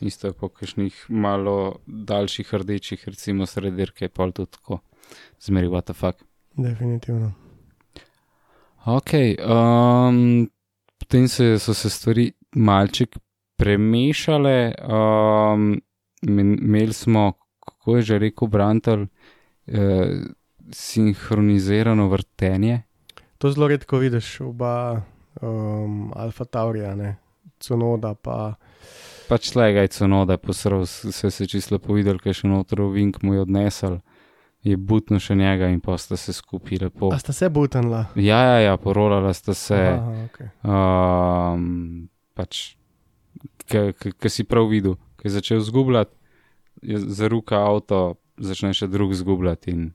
[0.00, 4.78] Isto je po kakšnih malo daljših rdečih, recimo sredirke, pol tudi tako.
[5.40, 6.22] Zmeri, what the fuck.
[6.56, 7.32] Definitivno.
[8.84, 9.12] Ok,
[9.44, 10.48] um,
[10.98, 13.16] potem se, so se stvari malček
[13.56, 14.74] premešale.
[14.88, 15.80] Um,
[16.22, 17.32] imeli smo,
[17.80, 19.06] kako je že rekel Brantel,
[19.66, 20.20] eh,
[20.72, 22.82] sinhronizirano vrtenje.
[23.38, 25.02] To zelo redko vidiš, oba
[25.40, 27.16] um, Alfa Taurija, ne,
[27.60, 28.54] Cunoda pa.
[29.28, 33.22] Pač slega je cunoda, posrl, se je čisto lepo videl, kaj še noter v Vink
[33.22, 34.00] mu je odnesel,
[34.66, 37.12] je butno še njega in pa sta se skupaj lepo.
[37.14, 38.08] A sta se butanla?
[38.18, 39.78] Ja, ja, ja, porolala sta se.
[39.78, 40.50] Aha, okay.
[40.66, 42.74] um, pač,
[43.70, 46.19] ki si prav videl, ki je začel zgubljati,
[46.82, 49.70] je za ruka avto, začne še drug zgubljati.
[49.70, 49.90] In,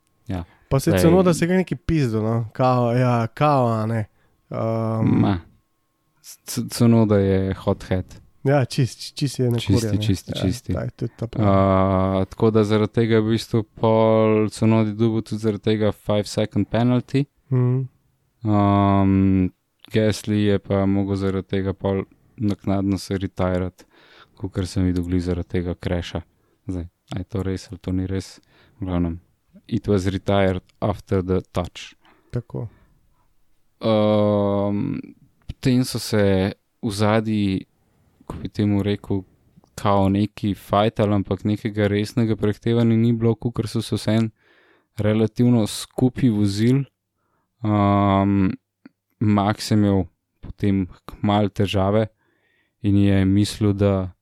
[0.69, 1.01] Pa se Lej.
[1.01, 4.05] Cunoda se ga neki pizdo, no, kao, ja, kao, a ne.
[4.49, 5.39] Um, ma,
[6.21, 8.05] C- Cunoda je hot head.
[8.43, 9.73] ja, čist, čist je nekako.
[9.73, 10.73] Čisti, čisti, čisti.
[10.73, 11.25] Ja, to je ta.
[11.25, 16.23] Uh, tako da zaradi tega je v bistvu pol Cunodi dubu tudi zaradi tega 5
[16.25, 17.25] second penalty.
[17.51, 17.87] mm.
[18.43, 19.51] Um,
[19.93, 22.03] Gasly je pa mogel zaradi tega pol
[22.37, 23.85] naknadno se retirati,
[24.35, 26.21] kot sem videl, zaradi tega kreša.
[26.67, 28.39] Zdaj, a je to res ali to ni res?
[28.79, 29.19] V glavnem,
[29.67, 31.93] it was retired after the touch.
[32.31, 32.67] Tako.
[33.79, 34.99] Um,
[35.47, 37.65] potem so se v zadnji,
[38.25, 39.23] ko bi temu rekel,
[39.75, 44.31] kao neki fajtal, ampak nekega resnega prehtevanja ni bilo, ker so se vsem
[44.97, 46.85] relativno skupaj vozili.
[47.63, 48.53] Um,
[49.19, 50.05] Max je imel
[50.41, 50.85] potem
[51.21, 52.07] mal težave
[52.85, 54.14] in je mislil, da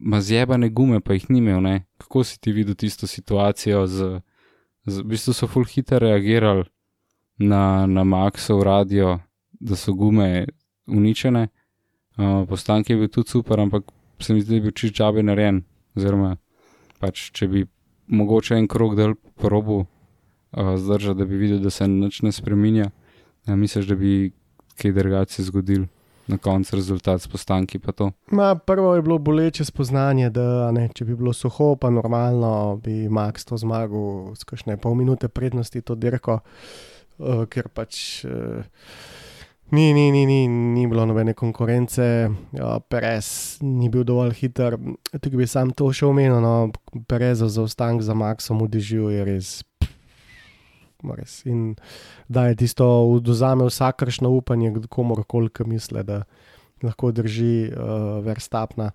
[0.00, 1.62] ima zjebane gume, pa jih ni imel.
[1.62, 1.84] Ne?
[1.98, 3.86] Kako si ti videl tisto situacijo?
[3.86, 4.20] Z,
[4.86, 6.64] z, v bistvu so full hitro reagirali
[7.38, 9.18] na, na Maxov radio,
[9.60, 10.46] da so gume
[10.86, 11.48] uničene.
[12.16, 13.84] Uh, postanek je bil tudi super, ampak
[14.20, 15.64] se mi zdi, da je bil čist čabe narejen.
[15.96, 16.36] Oziroma,
[17.00, 17.66] pač, če bi
[18.06, 22.32] mogoče en krog del po robu uh, zdržal, da bi videl, da se nič ne
[22.32, 22.90] spremenja,
[23.48, 24.32] uh, misliš, da bi
[24.76, 25.86] kaj drugače zgodil.
[26.26, 27.78] Na koncu rezultat s postanki.
[28.30, 33.06] Ma, prvo je bilo boleče spoznanje, da ne, če bi bilo suho, pa normalno bi
[33.08, 36.40] Max to zmagal s kakšne pol minute prednosti to dirko,
[37.18, 38.66] uh, ker pač uh,
[39.70, 44.80] ni, ni, ni, ni, ni bilo nobene konkurence, uh, Perez ni bil dovolj hiter.
[45.14, 46.72] Tukaj bi sam to še omenil, no,
[47.06, 49.54] Perezov zaostanek za Maxom v dežju je res.
[51.06, 51.44] Res.
[51.46, 51.76] In
[52.28, 56.22] da je tisto, oduzame vsakršno upanje, komorkoli, ki misli, da
[56.82, 58.90] lahko drži uh, verstapna.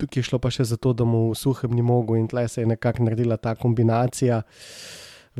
[0.00, 2.62] Tukaj je šlo pa še zato, da mu v suhem ni mogel in tle se
[2.62, 4.42] je nekako naredila ta kombinacija.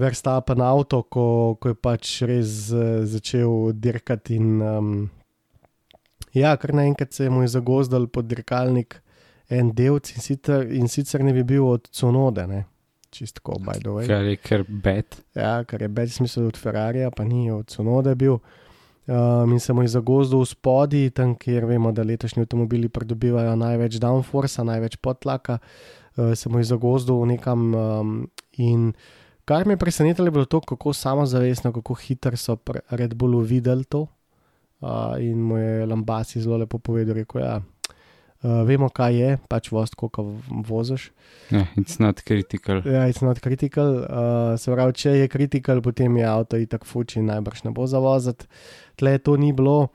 [0.00, 4.90] Verstapen avto, ko, ko je pač res uh, začel dirkati in um,
[6.36, 9.00] ja, kar naenkrat se je mu je zagozdal pod dirkalnik
[9.50, 12.64] en delc in sicer, in sicer ne bi bil od Cunode, ne.
[13.10, 14.06] Čistko, by the way.
[14.06, 15.16] Kar je kar bed.
[15.34, 18.38] Ja, kar je več smisel od Ferrarija, pa ni od Sonode bil.
[19.10, 23.56] Um, in se mu je zagozdil v spodi, tam kjer vemo, da letošnji avtomobili pridobivajo
[23.58, 27.74] največ downforce, največ podtlaka, uh, se mu je zagozdil nekam.
[27.74, 28.14] Um,
[28.62, 28.92] in
[29.44, 32.58] kar me je presenetilo, je bilo to, kako samozavestno, kako hitro so
[32.90, 34.06] Red Bullu videli to.
[34.80, 37.58] Uh, in mu je Lambasi zelo lepo povedal, rekel, ja,
[38.42, 40.24] uh, vemo, kaj je, pač voz, koliko
[40.68, 41.10] voziš.
[41.50, 42.82] Yeah, it's not critical.
[42.84, 44.04] Ja, it's not critical.
[44.04, 47.88] Uh, se pravi, če je critical, potem je avto itak fuči in najbrž ne bo
[47.90, 48.48] zavoziti.
[49.00, 49.90] Tle to ni bilo.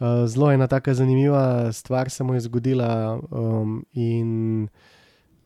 [0.00, 4.64] Uh, zelo ena taka zanimiva stvar se mu je zgodila um, in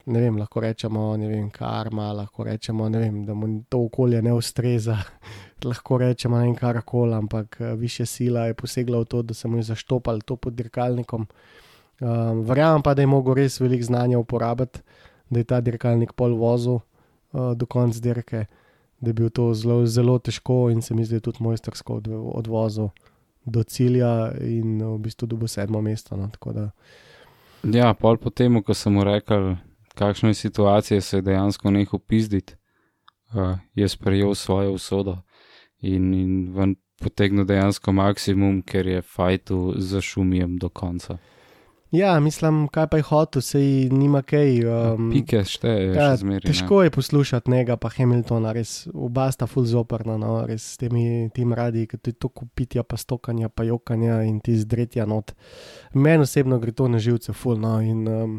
[0.06, 4.34] ne vem, lahko rečemo, ne vem, karma, lahko rečemo, vem, da mu to okolje ne
[4.36, 4.98] ustreza,
[5.64, 9.48] lahko rečemo ne vem karkoli, ampak uh, više sila je posegla v to, da se
[9.48, 11.26] mu je zaštopal to pod dirkalnikom.
[12.00, 14.80] Um, verjamem pa, da je mogel res veliko znanja uporabiti,
[15.30, 18.46] da je ta dirkalnik pol vozil uh, do konca dirke,
[19.00, 22.08] da je bil to zelo, zelo težko in se mi zdi tudi mojstersko od,
[22.42, 22.90] odvozil
[23.44, 26.16] do cilja in v bistvu dobil sedmo mesto.
[26.16, 26.70] No, da,
[27.64, 29.54] Ja, pol po tem, ko sem mu rekel,
[29.96, 32.56] kakšne situacije se je dejansko nehal pizditi,
[33.32, 35.22] uh, je sprejel svojo usodo
[35.80, 41.16] in, in ven potegnil dejansko maksimum, ker je fajtu za šumijem do konca.
[41.94, 44.64] Ja, mislim, kaj pa je hotel, se ji nima kaj.
[44.66, 46.40] Um, Pike šteje, ja, še zmeraj.
[46.42, 46.50] ne.
[46.50, 51.30] težko je poslušati njega, pa Hamiltona, res oba sta full zoprna, no, res s temi
[51.34, 55.36] tim radi, ki ti to kupitja, pa stokanja, pa jokanja in ti zdretja not.
[55.94, 57.62] Meni osebno gre to na živce, full.
[57.62, 58.36] No, in, um,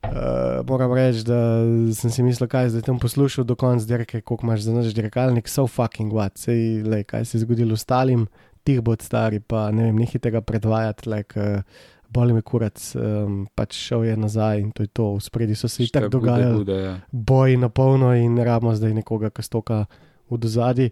[0.00, 1.60] Uh, moram reči, da
[1.92, 5.44] sem si mislil, kaj zdaj tam poslušal do konca dirke, koliko imaš za naš dirkalnik,
[5.44, 8.24] so fucking what, sej, lej, kaj se je zgodilo ostalim,
[8.64, 13.44] tih bod stari, pa ne vem, nehite tega predvajati, like, uh, boli me kurac, um,
[13.54, 16.56] pač šel je nazaj in to je to, v spredi so se itak bude, dogajali
[16.58, 16.94] bude, ja.
[17.12, 19.84] boji na polno in rabimo zdaj nekoga, ki stoka
[20.30, 20.88] v dozadi.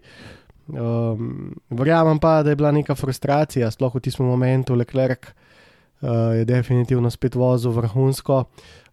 [0.69, 6.45] Um, verjamem pa, da je bila neka frustracija, sploh v tistem momentu, Leclerc uh, je
[6.47, 8.45] definitivno spet vozil vrhunsko.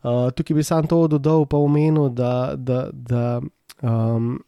[0.03, 3.39] Uh, tukaj bi sam to dodal, pa omenil, da, da, da
[3.83, 4.39] um,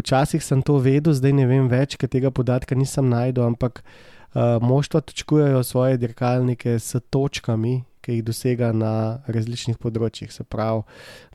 [0.00, 4.11] včasih sem to vedel, zdaj ne vem več, ker tega podatka nisem najdel, ampak uh,
[4.34, 8.92] moštva točkujejo svoje dirkalnike s točkami, ki jih dosega na
[9.30, 10.32] različnih področjih.
[10.34, 10.82] Se pravi,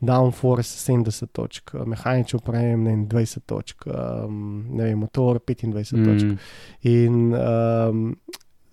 [0.04, 4.42] downforce 70 točk, mehanično upravljanje ne vem, 20 točk, um,
[4.76, 6.28] ne vem, motor 25 točk.
[6.28, 6.38] Mm,
[6.92, 8.04] In um,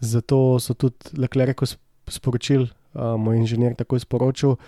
[0.02, 1.76] zato so tudi Leclerc
[2.10, 4.58] sporočili, uh, moj inženir tako je sporočil,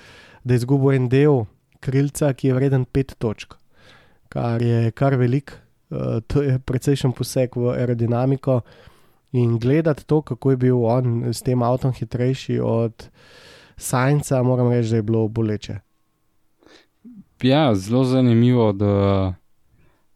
[0.44, 1.44] da je izgubil en del
[1.82, 3.58] krilca, ki je vreden 5 točk,
[4.32, 5.56] kar je kar velik,
[5.90, 8.62] uh, to je precejšen poseg v aerodinamiko.
[9.36, 13.08] In gledati to, kako je bil on s tem avtom hitrejši od
[13.78, 15.74] Sajnca, moram reči, da je bilo boleče.
[17.42, 19.34] Ja, zelo zanimivo, da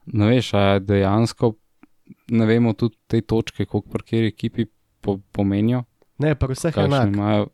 [0.06, 1.52] ne veš, a je dejansko
[2.30, 4.64] ne vemo tudi te točke, koliko pri kateri ekipi
[5.00, 5.82] po, pomenijo.
[6.18, 7.08] Ne, pa vseh enak.
[7.08, 7.46] imajo.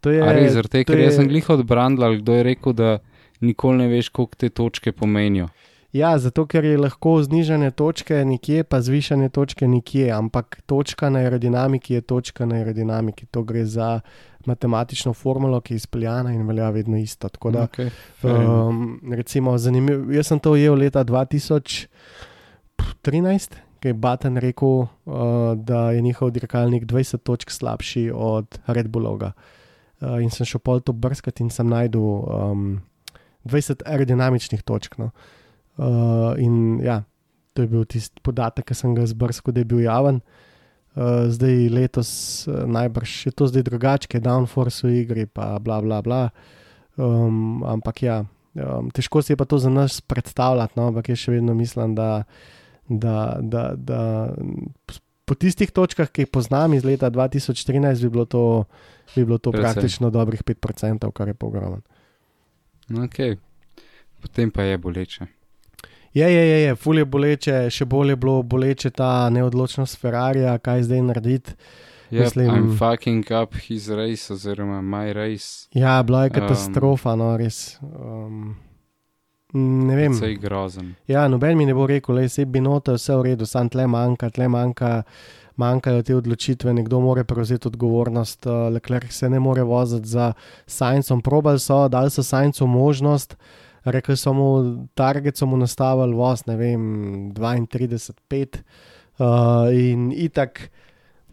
[0.00, 2.72] To je, res, zaradi tega, ker je- jaz sem glih od Brandla, kdo je rekel,
[2.72, 2.98] da
[3.40, 5.48] nikoli ne veš, koliko te točke pomenijo.
[5.92, 11.18] Ja, zato ker je lahko znižanje točke nekje, pa zvišanje točke nekje, ampak točka na
[11.18, 13.26] aerodinamiki je točka na aerodinamiki.
[13.26, 14.00] To gre za
[14.46, 17.28] matematično formulo, ki je izpeljana in velja vedno isto.
[17.28, 17.90] Tako da, Okay,
[18.22, 21.88] um, recimo, zanimiv, jaz sem to ujel leta 2013,
[23.80, 24.88] ki je Baten rekel, uh,
[25.56, 29.32] da je njihov dirkalnik 20 točk slabši od Red Bulloga.
[30.00, 32.80] Uh, in sem šel pol to brskati in sem najdel um,
[33.44, 34.98] 20 aerodinamičnih točk.
[34.98, 35.04] No.
[35.04, 35.10] Uh,
[36.38, 37.02] in ja,
[37.52, 40.20] to je bil tisti podatek, ki sem ga zbrskal, da je bil javen.
[40.90, 42.10] Uh, zdaj letos
[42.50, 46.22] uh, najbrž je to zdaj drugače, je downforce v igri, pa bla bla bla.
[46.98, 48.16] Um, ampak ja,
[48.58, 51.94] um, težko si je pa to za nas predstavljati, no, ampak jaz še vedno mislim,
[51.94, 52.26] da,
[52.90, 54.00] da, da, da
[55.30, 58.66] po tistih točkah, ki jih poznam iz leta 2013, bi bilo to,
[59.14, 59.62] bi bilo to Precej.
[59.62, 61.86] praktično dobrih 5%, kar je pogromen.
[63.06, 63.38] Okay.
[64.20, 65.39] Potem pa je boleče.
[66.14, 70.56] Je, je, je, je, ful je boleče, še bolj je bilo boleče ta neodločnost Ferrarija,
[70.58, 71.54] kaj zdaj narediti.
[72.10, 75.68] Yep, Mislim- I'm fucking up his race, oziroma my race.
[75.74, 77.78] Ja, bila je katastrofa, um, no res.
[77.82, 78.56] Um,
[79.54, 80.12] ne vem.
[80.12, 80.94] Vse je grozen.
[81.06, 83.86] Ja, noben mi ne bo rekel, le se bi noter, vse v redu, sam tle
[83.86, 85.02] manjka, tle manjka.
[85.60, 90.32] Manjkajo te odločitve, nekdo mora prevzeti odgovornost, uh, Leclerc se ne more voziti za
[90.66, 91.20] Sajncem.
[91.20, 93.36] Probali so, dali so Sajncu možnost,
[93.84, 96.82] rekli so mu, target so mu nastavili voz, ne vem,
[97.34, 98.60] 32-5
[99.18, 100.68] uh, in itak.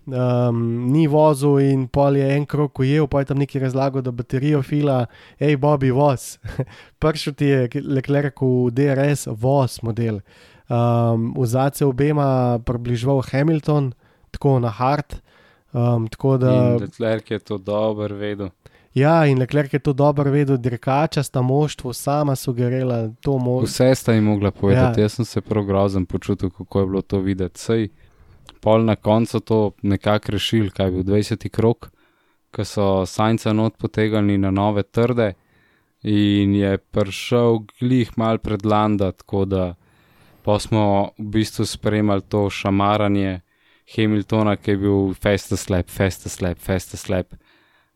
[0.08, 4.14] Um, ni vozil in pol je en krok ujel, pa je tam neki razlagal, da
[4.16, 5.02] baterijo fila,
[5.36, 6.38] hej, Bobby, voz.
[7.04, 10.22] Pršel ti je Leclerc v DRS, voz model.
[10.72, 13.92] Um, v zadnje obema približval Hamilton,
[14.32, 15.20] tako na hard.
[15.76, 18.50] Um, tako da, In Leclerc je to dobro vedel.
[19.00, 23.74] Ja, in Leclerc je to dobro vedel, dirkača sta moštvo sama sugerirala to možnost.
[23.74, 25.00] Vse sta jim mogla povedati.
[25.00, 25.02] Ja.
[25.02, 25.06] Ja.
[25.06, 27.60] Jaz sem se prav grozen počutil, kako je bilo to videti.
[27.60, 27.90] Sej,
[28.62, 31.50] pol na koncu to nekako rešili, kaj je bil 20.
[31.50, 31.92] krok,
[32.52, 35.34] ko so sajnca not potegali na nove trde
[36.04, 39.74] in je prišel glih mal pred Landa, tako da
[40.44, 43.42] pa smo v bistvu spremljali to šamaranje
[43.96, 47.26] Hamiltona, ki je bil festa slab, festa slab, festa slab.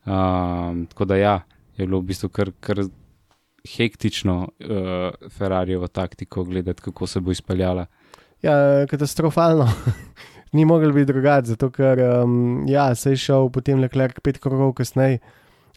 [0.05, 1.41] Um, tako da ja,
[1.77, 2.83] je bilo v bistvu kar, kar
[3.75, 7.85] hektično uh, Ferrarijevo taktiko gledati, kako se bo izpeljala.
[8.41, 9.69] Ja, katastrofalno.
[10.53, 14.73] Ni mogel biti drugače, zato ker um, ja, se je šel potem Leclerc pet krogov
[14.73, 15.19] kasneje,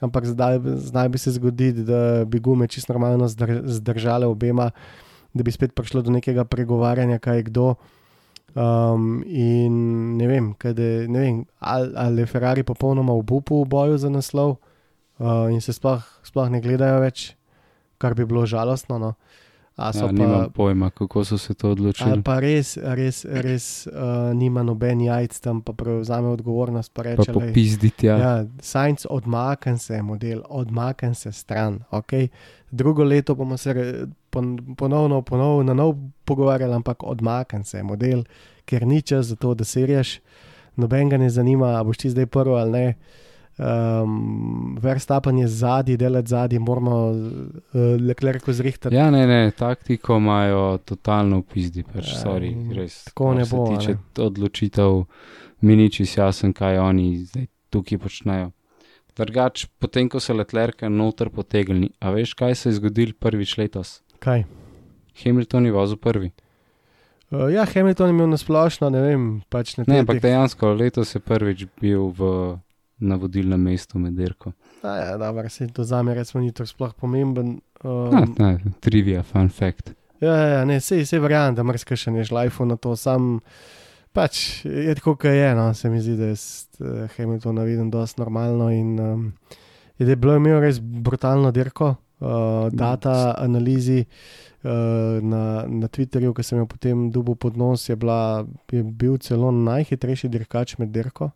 [0.01, 0.59] ampak zdaj,
[0.89, 4.71] zdaj bi se zgoditi, da bi gume čisto normalno zdr, zdržale obema,
[5.35, 7.75] da bi spet prišlo do nekega pregovarjanja, kaj je kdo.
[8.55, 13.69] Um, in ne vem, kade, ne vem ali, ali je Ferrari popolnoma v bupu v
[13.69, 14.61] boju za naslov,
[15.19, 17.33] uh, in se sploh, sploh ne gledajo več,
[17.99, 19.01] kar bi bilo žalostno.
[19.03, 19.15] No.
[19.77, 22.23] A so Ja, pa, nimam pojma, kako so se to odločili.
[22.23, 23.93] pa res, res, res uh,
[24.35, 26.93] nima noben jajc tam, pa prevzame odgovornost.
[26.95, 28.17] Pa reče, "Glej, popizditi, ja.
[28.19, 31.81] Ja, Science odmakne se, model, odmakne se stran.
[31.91, 32.29] Okay?
[32.71, 35.95] Drugo leto bomo se pon, ponovno, ponovno na nov
[36.25, 38.23] pogovarjali, ampak odmakne se, model,
[38.65, 40.21] ker ni čas za to, da se reš.
[40.77, 42.95] Noben ga ne zanima, boš ti zdaj prvi ali ne.
[43.57, 44.15] Um,
[44.77, 47.53] Verstappen je zadnji, delati zadnji, moramo uh,
[48.01, 48.97] leklerko zrihtati.
[48.97, 53.05] Ja, ne, ne, taktiko imajo totalno v pizdi, pač, Ja, sorry, res.
[53.05, 53.95] tako ne bo, ne.
[54.19, 55.05] odločitev,
[55.61, 58.51] mi ni čisto jasen, kaj oni zdaj tukaj počnejo.
[59.15, 64.01] Drugač, potem ko so letlerke noter potegnili, a veš, kaj se je zgodilo prvič letos?
[64.19, 64.43] Kaj?
[65.17, 66.33] Hamilton je vozil prvi.
[67.31, 71.21] Uh, ja, Hamilton je imel nasplošno, ne vem, pač Ne, teh- ampak dejansko letos je
[71.21, 72.59] prvič bil v,
[73.05, 74.55] na vodilnem mestu med dirko.
[74.83, 77.59] A Ja, dobro, se to za me recimo ni tako sploh pomemben.
[77.85, 79.93] Um, Um, ne, trivia, fun fact.
[80.21, 83.43] Ja, ja, ja, ne, sej, sej verjamem, da mrska še ne žlajfu na to, sam
[84.15, 88.23] pač je tako, kot je, no, se mi zdi, da je uh, Hamilton vidim dosti
[88.23, 89.27] normalno in um,
[89.99, 91.91] je, da je bilo imel res brutalno dirko,
[92.25, 97.99] uh, data analizi uh, na, na Twitterju, ki sem jo potem dubil pod nos, je,
[97.99, 101.35] bila, je bil celo najhitrejši dirkač med dirko.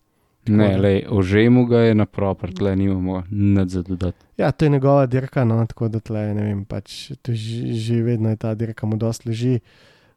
[0.48, 4.26] Ne, da- le, ožemu ga je na proper, tle nimamo nič za dodati.
[4.36, 8.02] Ja, to je njegova dirka, no, tako da tle, ne vem, pač to že, že
[8.02, 9.60] vedno je ta dirka mu dosti leži.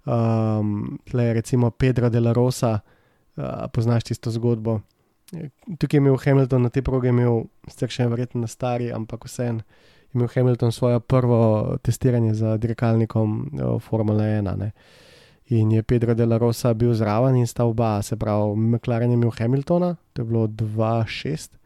[0.06, 4.80] Um, tle je recimo Pedro de la Rosa, uh, poznaš tisto zgodbo.
[5.80, 9.64] Tukaj je imel Hamilton na te proge, imel sicer še verjetno na stari, ampak vseeno
[9.64, 14.58] je imel Hamilton svoje prvo testiranje za dirkalnikom uh, Formule 1.
[14.58, 14.72] Ne.
[15.52, 19.18] In je Pedro de la Rosa bil zraven in sta oba, se pravi, McLaren je
[19.20, 21.58] imel Hamiltona, to je bilo 2-6.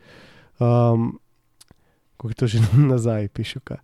[0.57, 1.19] Um,
[2.17, 2.59] kako je to že
[2.91, 3.77] nazaj, pišuka.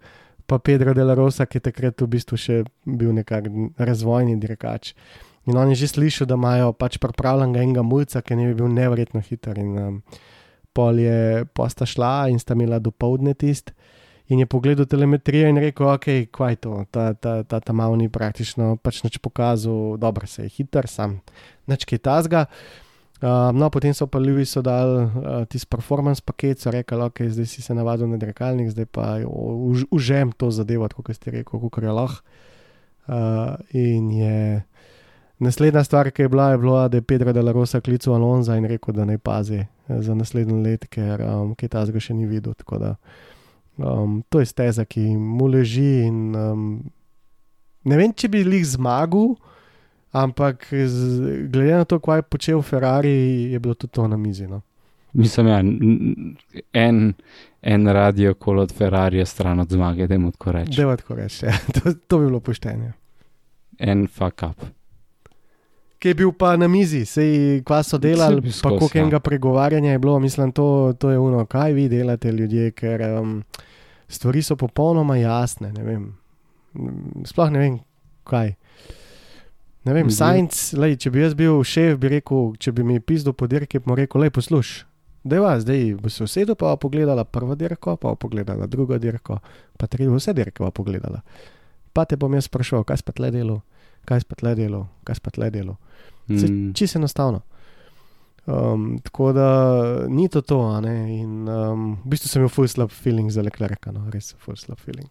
[0.45, 4.95] Pa Pedro de la Rosa, ki je takrat v bistvu še bil nekakšen razvojni dirkač.
[5.45, 8.73] In on je že slišal, da imajo pač pripravljenega enega mulca, ki ne bi bil
[8.73, 9.57] nevrjetno hiter.
[9.61, 10.01] In um,
[10.73, 13.71] pol je posta šla in sta imela dopoledne tist.
[14.31, 17.97] In je pogledal telemetrijo in rekel, ok, kaj je to, ta, ta, ta, ta malo
[17.99, 21.19] ni praktično pač nič pokazal, dobro se je hiter, sam
[21.67, 22.45] nič kaj tasga.
[23.21, 27.45] Uh, no, potem so pa Lewisu dali uh, tisti performance paket, so rekli, ok, zdaj
[27.45, 31.83] si se navadil na dirkalnik, zdaj pa už, užem to zadevo, kot ste rekel, kako
[31.85, 32.23] je lahko.
[33.11, 34.63] Uh, in je
[35.41, 38.55] naslednja stvar, ki je bila, je bila, da je Pedro de la Rosa klical Alonza
[38.55, 39.67] in rekel, da naj pazi eh,
[40.01, 42.53] za naslednji let, ker um, kaj ta zga še ni videl.
[42.53, 42.95] Tako da
[43.77, 46.07] um, to je steza, ki mu leži.
[46.07, 46.65] In, um,
[47.83, 49.35] ne vem, če bi jih zmagal.
[50.11, 53.13] Ampak, z, glede na to, kaj je počel Ferrari,
[53.53, 54.47] je bilo tudi to na mizi.
[54.47, 54.61] No.
[55.13, 55.59] Mislim, ja,
[56.73, 57.13] en,
[57.61, 60.75] en radio kol od Ferrarija stran od zmage, da mu tako rečem.
[60.75, 61.55] Deva tako reči, ja.
[61.75, 62.93] to, to bi bilo poštenje.
[63.79, 64.67] En fuck up.
[66.01, 69.03] Ki je bil pa na mizi, sej kva so delali, pa koliko ja.
[69.03, 70.65] enega pregovarjanja je bilo, mislim, to,
[70.97, 73.35] to je ono, kaj vi delate, ljudje, ker um,
[74.09, 75.69] stvari so popolnoma jasne.
[75.71, 76.07] Ne vem.
[76.73, 77.75] Mm, Sploh ne vem,
[78.23, 78.55] kaj.
[79.83, 80.09] Ne vem, Mhm.
[80.11, 83.79] science, lej, če bi jaz bil šef, bi rekel, če bi mi pisal po dirki,
[83.79, 84.85] bi mu rekel, lej, posluš.
[85.23, 89.37] Deva, zdaj bo se usedel, pa bo pogledala prvo dirko, pa bo pogledala drugo dirko,
[89.77, 91.21] pa tri, vse dirke bo pogledala.
[91.93, 93.61] Pa te bom jaz sprašal, kaj spet le delo,
[94.05, 95.77] kaj spet le delo, kaj spet le delo.
[96.29, 97.41] Mm, Čisto enostavno.
[98.45, 99.47] Um, tako da
[100.07, 101.19] ni to to, a ne.
[101.19, 104.79] In um, v bistvu sem imel full slab feeling za Leclerca, no, res full slab
[104.79, 105.07] feeling.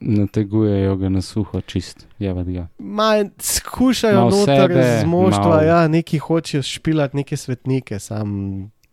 [0.00, 2.66] nategujejo ga na suho, čist, jevad ga.
[2.78, 8.28] Ma, skušajo Malo noter sebe, z moštva, malo- ja, neki hočejo špilati neke svetnike, sam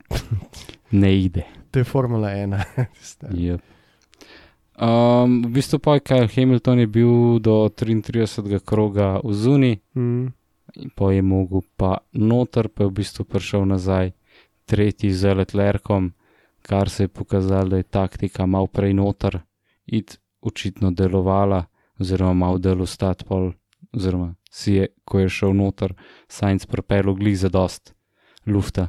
[0.92, 1.44] Ne ide.
[1.72, 2.62] to je Formula 1.
[3.32, 3.60] Yep.
[4.80, 8.24] Um, v bistvu pa je Kyle Hamilton je bil do 33.
[8.60, 10.28] kroga v zuni, mm,
[10.76, 14.12] in pa je mogel pa noter, pa je v bistvu prišel nazaj
[14.66, 16.14] tretji z Leclercom,
[16.62, 19.40] kar se je pokazalo, da je taktika malo prej noter,
[19.86, 21.66] id očitno delovala,
[22.00, 23.52] oziroma malo delo stati pol,
[23.94, 25.94] oziroma si je, ko je šel noter,
[26.28, 27.94] Sainz propel glih za dost
[28.46, 28.88] lufta,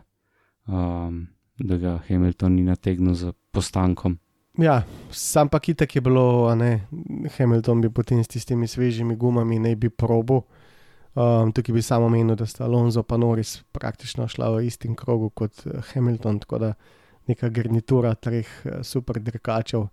[0.66, 1.26] um,
[1.58, 4.18] da ga Hamilton ni nategnil za postankom.
[4.58, 6.86] ja, sam pa kitek je bilo, a ne,
[7.36, 10.42] Hamilton bi potem s tistimi svežimi gumami ne bi probo.
[11.20, 15.30] Um, tukaj bi samo menil, da sta Alonso in Norris praktično šla v istem krogu
[15.30, 16.72] kot eh, Hamilton, tako da
[17.26, 19.88] neka garnitura treh eh, super dirkačev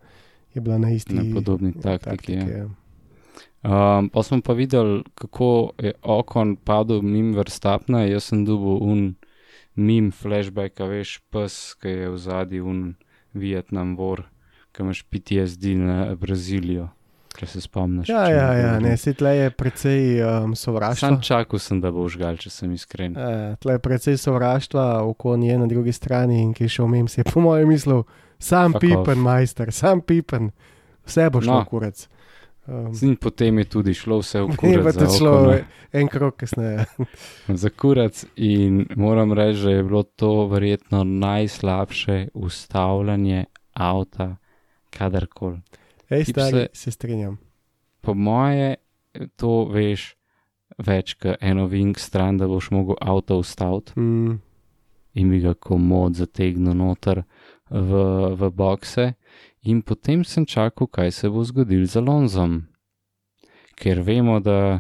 [0.53, 2.47] je bila na isti Na podobni ja, taktiki, ja.
[2.47, 2.67] ja.
[3.63, 8.05] Um, pa smo pa videli, kako je okon padel mimo vrstapna.
[8.05, 9.15] Jaz sem dubil un
[9.75, 12.95] mim flashback, veš, pes, ki je v zadnji un
[13.34, 14.23] Vietnam vor,
[14.71, 16.88] ki imaš PTSD na Brazilijo,
[17.38, 18.09] če se spomniš.
[18.09, 21.07] Ja, ja, ja, ne, si tle je precej um, sovraštva.
[21.07, 23.13] Sam čakal sem, da bo žgal, če sem iskren.
[23.13, 27.07] E, tle je precej sovraštva, oko nje na drugi strani in ki je šel mem,
[27.07, 28.03] si je po mojem mislil,
[28.39, 29.23] sam Fuck pipen, off.
[29.23, 30.51] majster, sam pipen,
[31.03, 31.65] vse bo šlo No.
[31.65, 32.07] kurac.
[32.65, 34.83] Um, In potem je tudi šlo vse v je kurac.
[34.89, 35.59] za tudi šlo ne.
[35.93, 36.85] en krok kasneje.
[37.55, 44.35] za kurac in moram reči, da je bilo to verjetno najslabše ustavljanje avta,
[44.89, 45.61] kadarkoli.
[46.10, 47.38] Ej, stari, se- se strinjam.
[48.01, 48.76] Po moje,
[49.36, 50.16] to veš
[50.78, 54.39] več kot eno vink stran, da boš mogel avto ustaviti Mm,
[55.14, 57.24] in bi ga komod zategnil noter
[57.70, 57.91] v,
[58.36, 59.14] v bokse.
[59.64, 62.68] In potem sem čakal, kaj se bo zgodil z Alonzom.
[63.76, 64.80] Ker vemo, da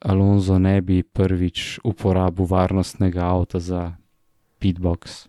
[0.00, 3.96] Alonso ne bi prvič uporabil varnostnega avta za
[4.60, 5.26] pitbox.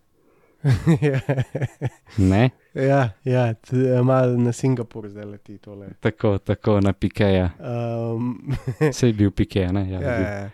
[2.18, 2.50] Ne?
[2.74, 5.88] Ja, ja t- malo na Singapur zdaj leti tole.
[6.00, 7.50] Tako, tako na Pikeja.
[7.60, 8.54] Um,
[8.92, 9.90] Sej je bil Pike, ne?
[9.90, 10.50] Ja, ja, ja, ja,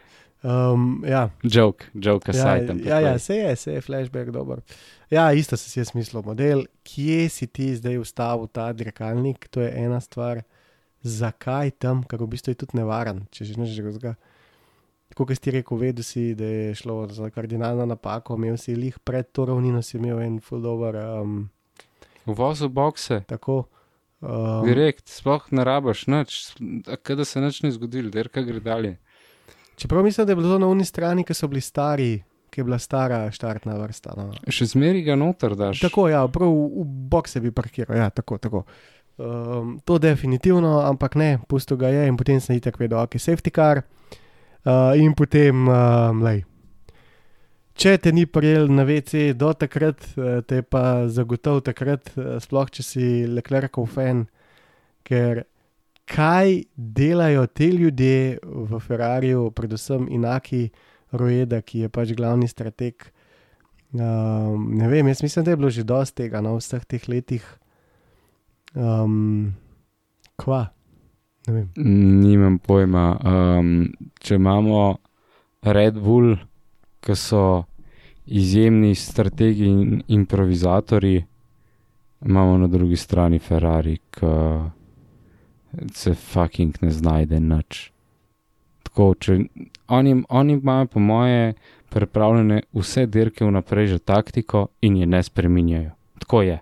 [0.71, 1.29] um, ja.
[1.43, 2.75] Joke, joke Ja, aside.
[2.79, 3.19] ja, ja, glej.
[3.19, 4.61] se je, se je flashback dober.
[5.09, 9.61] Ja, isto sem si jaz mislil, model, kje si ti zdaj ustavil ta dirkalnik, to
[9.61, 10.41] je ena stvar.
[11.01, 14.15] Zakaj tam, ker v bistvu je tudi nevaren, če že neš drugega.
[15.09, 18.99] Tako kot si rekel, vedel si, da je šlo za kardinalno napako, imel si jih
[18.99, 20.95] pred to ravnino, si imel en full over.
[21.23, 21.49] Um,
[22.29, 23.63] Uvozil bokse, tako.
[24.19, 26.39] Um, direkt, sploh ne rabaš nič,
[27.07, 28.97] kada se nič ne zgodilo, derka gre dalje.
[29.79, 32.63] čeprav mislim, da je bilo to na uni strani, ki so bili stari, ki je
[32.63, 34.13] bila stara štartna vrsta.
[34.17, 34.31] No.
[34.47, 35.79] Še zmeri ga noter daš.
[35.79, 38.65] Tako, ja, prav v, v bokse bi parkiral, ja, tako, tako.
[39.19, 43.55] Um, to definitivno, ampak ne, pusto ga je in potem sem itak vedel, ok, safety
[43.55, 43.83] car.
[44.67, 46.43] Uh, in potem, um, lej.
[47.79, 52.35] Če te ni prijel na WC do takrat, eh, te je pa zagotovo takrat, eh,
[52.43, 54.25] sploh če si Leclercov fan,
[55.07, 55.45] ker
[56.05, 60.69] kaj delajo te ljudje v Ferrariju, predvsem Inaki
[61.13, 62.95] Rojeda, ki je pač glavni strateg.
[63.93, 67.07] Um, ne vem, jaz mislim, da je bilo že dosti tega na no, vseh teh
[67.07, 67.45] letih.
[68.75, 69.55] Um,
[70.35, 70.67] kva?
[71.47, 71.71] Ne vem.
[71.77, 73.19] Nimam pojma.
[73.23, 74.99] Um, če imamo
[75.63, 76.35] Red Bull,
[76.99, 77.68] ki so
[78.29, 81.25] izjemni strategi in improvizatori,
[82.25, 84.25] imamo na drugi strani Ferrari, ki
[85.93, 87.91] se fucking ne znajde nič.
[88.83, 89.37] Tako, če
[89.87, 91.53] oni, oni imajo, po moje,
[91.89, 95.91] pripravljene vse dirke vnaprej, že taktiko in je ne spreminjajo.
[96.19, 96.59] Tako je.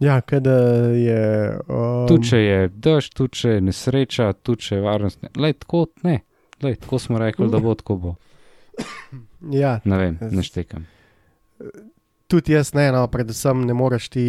[0.00, 0.56] Ja, kaj da
[0.92, 1.58] je.
[1.68, 5.24] Um, Tu če je dež, tu če je nesreča, tu če je varnost.
[5.36, 6.20] Lej, tako ne.
[6.62, 8.14] Lej, tako smo rekli, da bo tako bo.
[9.52, 10.84] Ja, Ne vem, ne štekam.
[12.28, 14.26] Tudi jaz ne, no, predvsem ne moreš ti.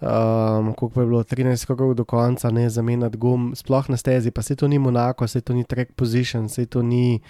[0.00, 4.42] Um, Kako je bilo 13 krogov do konca, ne zamenjati gum, sploh na stezi, pa
[4.42, 7.20] se to ni Monako, se to ni track position, se to ni.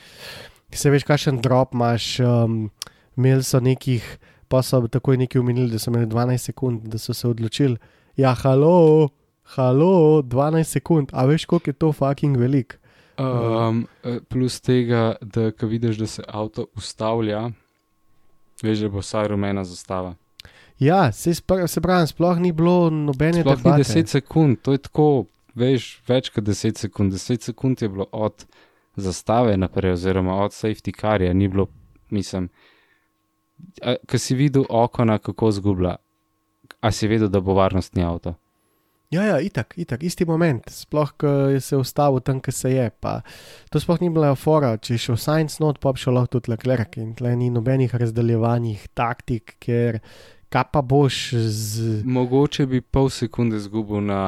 [0.74, 2.70] Se veš, kakšen drop imaš, um,
[3.16, 4.02] imeli so nekih,
[4.48, 7.78] pa so takoj neki umenili, da so imeli 12 sekund, da so se odločili.
[8.16, 9.08] Ja, halo,
[9.54, 12.80] halo, 12 sekund, a veš, koliko je to fucking velik.
[13.18, 17.50] Um, eh, plus tega, da ko vidiš, da se avto ustavlja,
[18.62, 20.14] veš, da bo vsaj rumena zastava.
[20.78, 21.34] Ja, se,
[21.66, 23.82] se pravi, sploh ni bilo nobene Sploh ni debate.
[23.82, 27.12] 10 sekund, to je tako, veš, več kot 10 sekund.
[27.12, 28.46] 10 sekund je bilo od
[28.96, 31.66] zastave naprej, oziroma od safety carja, ni bilo,
[32.10, 32.48] mislim.
[34.08, 35.96] Ko si videl okona, kako zgublja,
[36.80, 38.34] a si vedel, da bo varnostni avto.
[39.14, 42.86] Ja, ja, itak, itak, isti moment, sploh, ko je se ustavil tam, kjer se je.
[43.00, 43.20] Pa,
[43.70, 46.50] to sploh ni bila fora, če je šel Science not, pa bi šel lahko tudi
[46.50, 50.00] Leclerc in tle ni nobenih razdeljevanjih taktik, ker
[50.50, 51.20] kaj pa boš
[51.54, 52.00] z.
[52.02, 54.22] Mogoče bi pol sekunde zgubil na,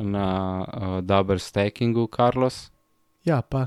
[0.00, 0.26] na
[0.64, 2.70] uh, double stackingu, Carlos,
[3.26, 3.66] Ja, pa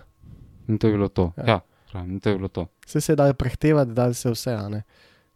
[0.69, 1.33] in to je bilo to.
[1.37, 1.43] Ja.
[1.43, 2.67] Ja, ja pravim, to je bilo to.
[2.85, 4.83] se se da prehtevati, da se vse, a ne.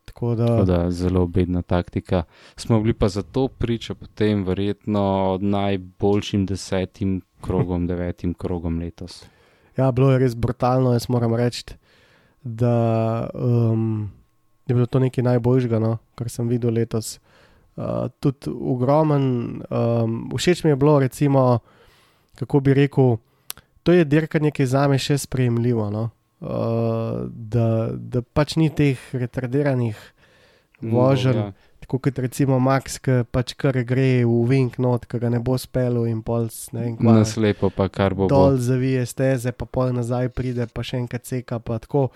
[0.06, 2.24] Tako da, Tako da zelo bedna taktika.
[2.56, 9.26] Smo bili pa zato priča potem verjetno najboljšim desetim krogom, devetim krogom letos.
[9.78, 11.64] ja, bilo je res brutalno, jaz moram reči,
[12.43, 14.12] da um,
[14.68, 17.20] je bilo to nekaj najboljšega, no, kar sem videl letos.
[17.76, 19.24] Uh, tudi ogromen,
[19.70, 21.60] um, všeč mi je bilo, recimo,
[22.36, 23.18] kako bi rekel,
[23.84, 25.89] to je dirkanje, ki je za me še sprejemljivo.
[25.89, 26.10] No?
[26.44, 29.96] Uh, da, da pač ni teh retardiranih
[30.84, 31.52] voženj, ja.
[31.80, 35.56] tako kot recimo Max, ki pač kar gre v Wink not, ki ga ne bo
[35.56, 37.16] spelo in pol ne vem kva.
[37.22, 38.28] Naslepo pa kar bo.
[38.28, 41.62] Dol zavije steze, pa pol nazaj pride, pa še enkrat ceka.
[41.64, 42.10] pa tako.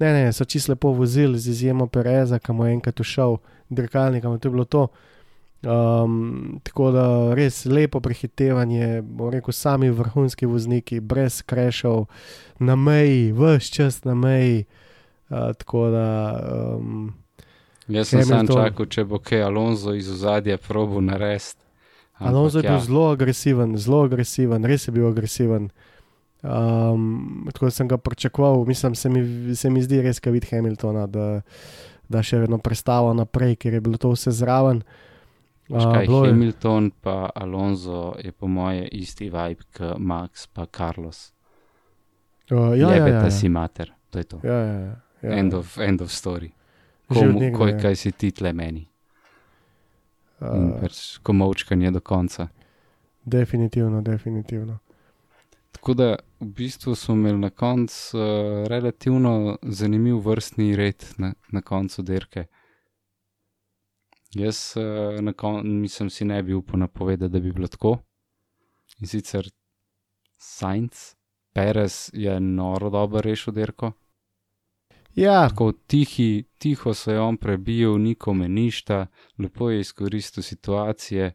[0.00, 4.28] Ne, ne, so čisto lepo vozili, z izjemo Pereza, ki mu je enkrat ušel, dirkalnik,
[4.28, 4.88] to je bilo to.
[5.60, 12.06] Um, tako da res lepo prehitevanje, bom rekel, sami vrhunski vozniki, brez krešov,
[12.58, 14.64] na meji, vse čas na meji.
[15.28, 16.06] Uh, tako da.
[16.76, 17.14] Um,
[17.88, 21.60] Jaz sem sam čakal, če bo kaj Alonso iz ozadja probo narediti.
[22.20, 25.70] Alonso je bil ja, zelo agresiven, zelo agresiven, res je bil agresiven.
[26.42, 31.06] Um, tako sem ga pričakoval, mislim, se mi, se mi zdi res, kaj vidi Hamiltona,
[31.06, 31.40] da,
[32.08, 34.82] da še vedno prestava naprej, ker je bilo to vse zraven.
[35.70, 40.66] Veš Uh, kaj, je- Hamilton pa Alonso je po moje isti vibe kot Max pa
[40.66, 41.32] Carlos.
[42.50, 43.30] uh, ja, ja, ja, Jebeta ja.
[43.30, 44.40] si mater, to je to.
[44.42, 45.36] Ja, ja, ja, ja.
[45.36, 46.50] End, of, end of story.
[47.08, 47.78] Komu, nekdaj, koj, ja.
[47.78, 48.86] kaj si ti tle meni?
[50.40, 52.48] In Uh, pač komovčkanje do konca.
[53.24, 54.78] definitivno, definitivno.
[55.70, 58.22] Tako da v bistvu smo imeli na koncu uh,
[58.66, 62.46] relativno zanimiv vrstni red na, na koncu dirke.
[64.34, 67.98] Jaz uh, na koncu nisem si ne bi upal napovedati, da bi bilo tako.
[69.00, 69.48] In sicer
[70.36, 71.14] Sainz,
[71.52, 73.92] Perez je noro dobro rešil dirko.
[75.14, 79.06] Ja, Tako tihi, tiho se je on prebil, nikome ništa,
[79.38, 81.32] lepo je izkoristil situacije.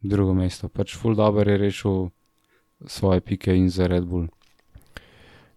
[0.00, 2.08] Drugo mesto, pač full dobro je rešil
[2.86, 4.28] svoje pike in za Red Bull.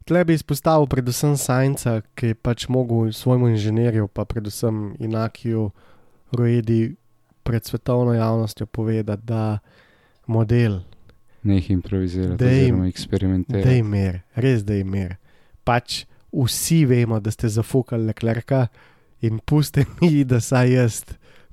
[0.05, 5.69] tle bi izpostavil predvsem Sajnca, ki je pač mogel svojemu inženirju, pa predvsem Inakiju,
[6.31, 6.95] rojedi
[7.43, 9.59] pred svetovno javnostjo povedati, da
[10.27, 10.79] model,
[11.43, 13.67] Ne jih improvizirati, Dej- oziroma eksperimentirati.
[13.67, 15.15] da je mir, res da je mir.
[15.63, 18.67] Pač vsi vemo, da ste zafukali leklerka
[19.21, 21.03] in puste mi, da saj jaz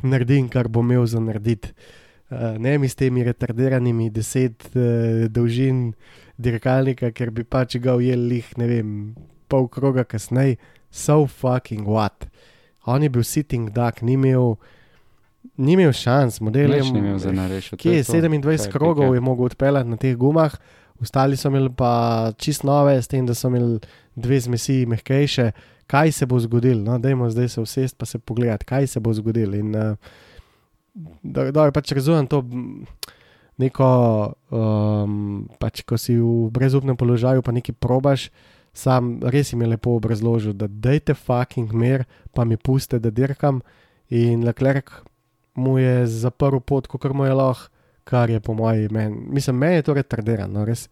[0.03, 1.73] naredim, kar bom imel za narediti.
[2.31, 5.95] Uh, ne mi s temi retardiranimi deset uh, dolžin
[6.39, 8.89] dirkalnika, ker bi pač ga ujel lih, ne vem,
[9.47, 10.57] pol kroga kasneje,
[10.91, 12.27] so fucking what.
[12.87, 14.55] On je bil sitting duck, ni imel,
[15.57, 17.81] ni imel šans, model je imel za narešiti.
[17.83, 20.55] Kje je 27 krogov je mogel odpeljati na teh gumah,
[21.01, 23.81] ostali so imeli pa čist nove, s tem, da so imeli
[24.15, 25.51] dve zmesi mehkejše.
[25.87, 26.83] Kaj se bo zgodilo?
[26.83, 29.55] No, dajmo zdaj se usest pa se pogledati, kaj se bo zgodilo.
[29.55, 29.95] In uh,
[31.23, 32.43] da, da pač razumem to
[33.61, 33.89] neko,
[34.51, 38.31] um, pač ko si v brezupnem položaju, pa nekaj probaš.
[38.77, 42.05] Sam res jim je lepo obrazložil, da dajte fucking mir,
[42.37, 43.63] pa mi puste, da dirkam.
[44.13, 44.93] In Leclerc
[45.57, 47.71] mu je zaprl pot, kot mu je lahko,
[48.07, 49.17] kar je po mojem meni.
[49.35, 50.87] Mislim, meni je to retardirano, res.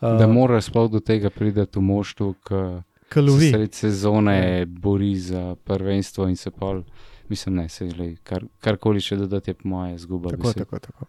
[0.00, 3.50] Uh, Da mora sploh do tega priti v moštvu, ki se Kalovi.
[3.50, 6.82] sredi sezone bori za prvenstvo in se pol,
[7.28, 10.30] mislim, ne, se glej, kar, karkoli še dodati je po moje zguba.
[10.30, 10.58] Tako, besed.
[10.66, 11.06] tako, tako.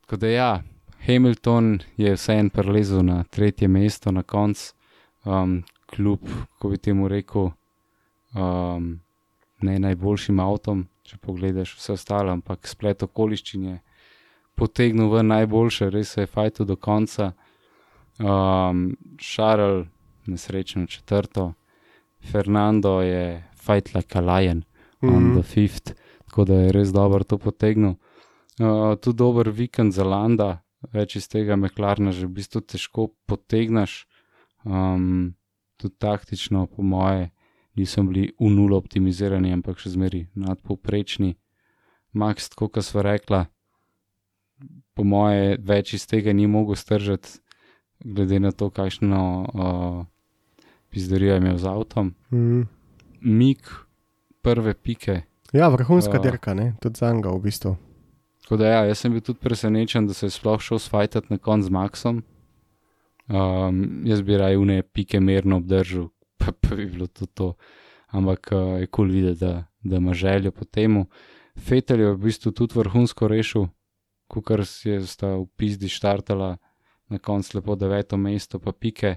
[0.00, 0.50] Tako da ja,
[1.06, 4.72] Hamilton je vseeno prelezel na tretje mesto na koncu,
[5.24, 6.20] um, kljub,
[6.58, 7.50] ko bi temu rekel,
[8.34, 9.00] um,
[9.60, 13.76] ne najboljšim avtom, če pogledaš vse ostalo, ampak splet okoliščin je
[14.54, 17.32] potegnil v najboljše, res se je fajto do konca.
[18.20, 19.84] Um, Šarl,
[20.26, 21.52] nesrečno četrto,
[22.20, 24.64] Fernando je fight like a lion
[25.02, 25.40] on Mhm.
[25.40, 25.94] the fifth,
[26.28, 27.94] tako da je res dobro to potegnil.
[28.60, 30.60] Uh, tudi dober vikend za Landa,
[30.92, 34.06] več iz tega meklarna že v bistvu težko potegneš.
[34.64, 35.34] Um,
[35.76, 37.30] tudi taktično, po moje,
[37.74, 41.34] niso bili v nulo optimizirani, ampak še zmeri nadpovprečni.
[42.12, 43.44] Max, tako kot sva rekla,
[44.94, 47.38] po moje, več iz tega ni mogel stržati,
[48.04, 50.04] glede na to, kakšno uh,
[50.90, 52.14] pizdorijo je imel z avtom.
[52.32, 52.62] Mhm.
[53.20, 53.68] Mik,
[54.42, 55.22] prve pike.
[55.52, 56.22] Ja, vrhunska Ja.
[56.22, 56.74] dirka, ne?
[56.80, 57.76] tudi za njega v bistvu.
[58.42, 61.38] Tako da ja, jaz sem bil tudi presenečen, da se je sploh šel sfajtati na
[61.38, 62.22] konc z Maxom.
[63.30, 66.08] Um, jaz bi raje vne pike merno obdržal,
[66.38, 67.52] pa, pa bi bilo tudi to.
[68.10, 71.06] Ampak uh, je kul cool videti, da, da ima željo po temu.
[71.58, 73.68] Fetel je v bistvu tudi vrhunsko rešil,
[74.44, 76.56] kar je sta v pizdi štartala
[77.08, 79.16] na koncu lepo deveto mesto, pa pike.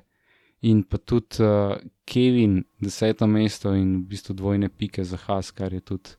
[0.62, 1.74] In pa tudi uh,
[2.06, 6.14] Kevin, deseto mesto in v bistvu dvojne pike za Has, kar je tudi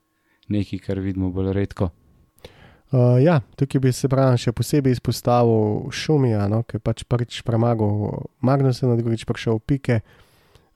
[0.49, 1.91] nekaj, kar vidimo bolj redko.
[2.95, 7.41] Uh, ja, tukaj bi se pravi še posebej izpostavil Šumija, no, ki je pač prvič
[7.43, 9.97] premagal Magnusa, drugič prišel v pike.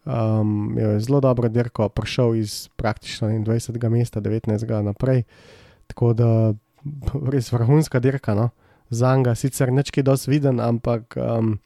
[0.03, 3.87] Um, je zelo dobro dirko, prišel iz praktično 21.
[3.93, 4.67] mesta, 19.
[4.83, 5.29] naprej.
[5.87, 6.31] Tako da
[7.31, 8.51] res vrhunska dirka, no.
[8.91, 11.59] za njega sicer nečki dosti viden, ampak um,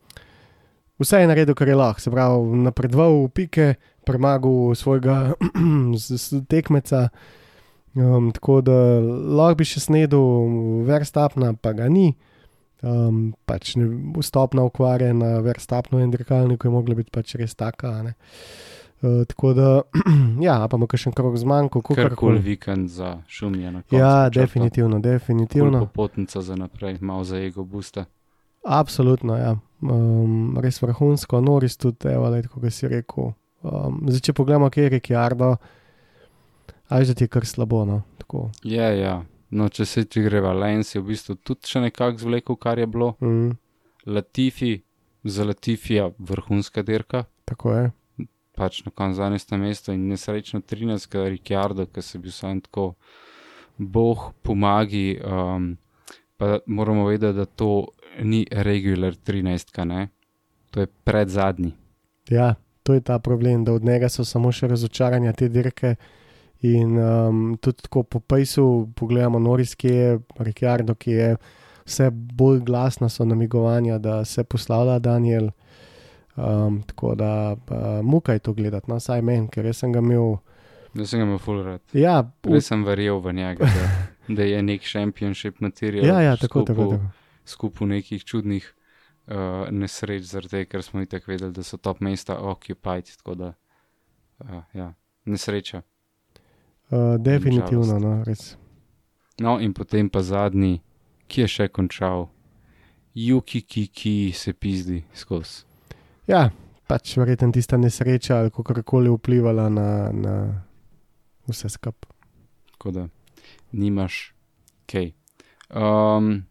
[1.00, 2.00] vse je naredil, kar je lahko.
[2.00, 3.74] Se pravi, napredoval v pike,
[4.04, 5.32] premagal svojega
[6.52, 7.08] tekmeca.
[7.94, 8.74] Um, tako da
[9.36, 12.14] lahko bi še snedel verstapna, pa ga ni.
[12.82, 13.86] Um, pač ne,
[14.18, 18.00] vstopna okvarja na verstapnu in dirkalniku je mogla biti pač res taka.
[18.02, 18.14] ne.
[19.02, 19.68] Uh, tako da,
[20.48, 23.60] ja, pa ima še en krok zmanjko, Kar kul vikend za koncu.
[23.90, 24.40] Ja, črto.
[24.40, 25.82] definitivno, definitivno.
[25.82, 28.06] Cool popotnica za naprej, malo za ego busta.
[28.62, 29.56] Absolutno, ja.
[29.82, 33.32] Um, res vrhunsko, noris tudi, evo, le, kot si rekel.
[33.62, 35.56] Um, zdaj, če pogledamo, kje je Ricciardo,
[36.92, 37.84] aj že ti je kar slabo.
[37.84, 38.02] No?
[38.18, 39.24] Tako, Ja, ja.
[39.50, 42.86] No, če se ti greva, Lens je v bistvu tudi še nekako zvlekel, kar je
[42.86, 43.14] bilo.
[43.20, 43.50] mm,
[44.06, 44.82] Latifi,
[45.24, 47.90] za Latifija vrhunska dirka, tako je.
[48.52, 49.56] pač na koncu 12.
[49.56, 51.28] mesto in nesrečno 13.
[51.28, 52.94] Ricciardo, ki se je bil sam tako,
[53.78, 55.20] boh pomagi.
[55.20, 55.76] Um,
[56.36, 57.86] pa moramo vedeti, da to
[58.18, 60.08] ni regular 13, ne?
[60.70, 61.72] to je pred zadnji.
[62.28, 65.94] Ja, to je ta problem, da od njega so samo še razočaranja te dirke.
[66.62, 71.36] In um, tudi tako po Pejsu, pogledamo Noris, ki je Ricciardo, ki je
[71.84, 75.50] vse bolj glasna, so namigovanja, da se poslavlja Daniel.
[76.36, 80.36] Um, tako da uh, muka je to gledati, no, saj meni, ker sem ga imel.
[80.94, 81.82] Da sem ga imel full rad.
[81.92, 83.90] Ja, v, Res sem verjel v njega, da,
[84.38, 86.06] da je nek šampionship material.
[86.06, 87.10] ja, ja tako, tako, tako.
[87.44, 88.70] Skupu nekih čudnih
[89.26, 93.10] uh, nesreč, zaradi tega, ker smo itak vedeli, da so top mesta occupied.
[93.18, 93.54] Tako da,
[94.46, 94.92] uh, ja,
[95.26, 95.82] nesreča.
[96.92, 98.52] Uh, definitivno, no, res.
[99.40, 100.82] No, in potem pa zadnji,
[101.24, 102.28] ki je še končal,
[103.16, 105.64] Juki, ki, ki se pizdi skozi.
[106.28, 106.50] Ja,
[106.88, 110.34] pač verjetno tista nesreča ali kako koli vplivala na, na
[111.48, 112.12] vse skupaj.
[112.72, 113.06] Tako da
[113.72, 114.34] nimaš
[114.88, 115.12] kaj.
[115.72, 116.44] Um,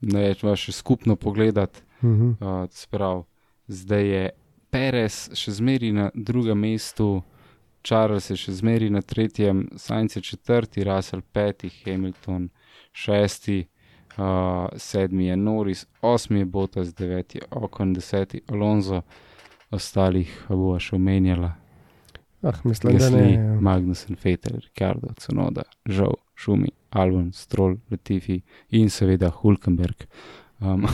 [0.00, 1.82] ne, če imaš še skupno pogledati.
[2.02, 2.30] Mhm.
[2.42, 3.26] Uh, sprav,
[3.70, 4.22] zdaj je
[4.72, 7.20] Perez še zmeri na drugem mestu,
[7.82, 12.48] Charles je še zmeri na tretjem, Sainz je četrti, Russell peti, Hamilton
[12.92, 13.58] šesti,
[14.16, 19.02] uh, sedmi je Norris, osmi je Bottas, deveti je Ocon, deseti Alonso,
[19.70, 21.52] ostalih bo še omenjala.
[22.42, 23.18] Ah, mislim, da ne.
[23.18, 23.60] Gasly, ja.
[23.60, 30.06] Magnussen, Fetel, Ricardo, Cunoda, Žal, Šumi, Albon, Stroll, Latifi in seveda Hulkenberg.
[30.60, 30.88] Um,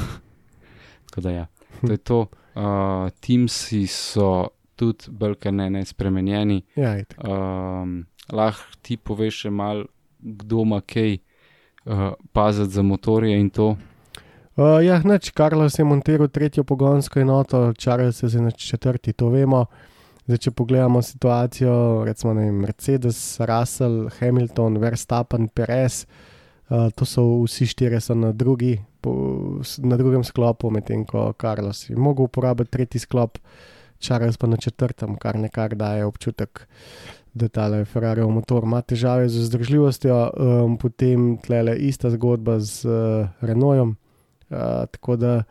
[1.09, 1.47] tako da ja,
[1.81, 2.21] to je to.
[2.55, 4.49] Uh, Teamsi so
[4.79, 6.63] tudi bolj ne, ne spremenjeni.
[6.79, 6.95] Ja.
[7.19, 9.85] Um, lahko ti poveš še mal,
[10.19, 13.75] kdo ima kaj uh, paziti za motorje in to.
[14.59, 19.31] Uh, ja, neč, Carlos je montiral tretjo pogonsko enoto, Charles je zdaj na četrti, to
[19.31, 19.67] vemo.
[20.27, 21.75] Zdaj, če pogledamo situacijo,
[22.05, 26.03] recimo vem, Mercedes, Russell, Hamilton, Verstappen, Perez,
[26.69, 29.15] uh, to so vsi štirje so na, drugi, po,
[29.79, 33.39] na drugem sklopu, medtem ko Carlos je mogel uporabiti tretji sklop,
[34.01, 36.67] Charles pa na četrtem, kar nekako daje občutek,
[37.35, 43.29] da tale Ferrariov motor ima težave z vzdržljivostjo, um, potem tlele ista zgodba z uh,
[43.41, 43.97] Renaultom.
[44.51, 44.57] Uh,
[44.91, 45.43] tako da,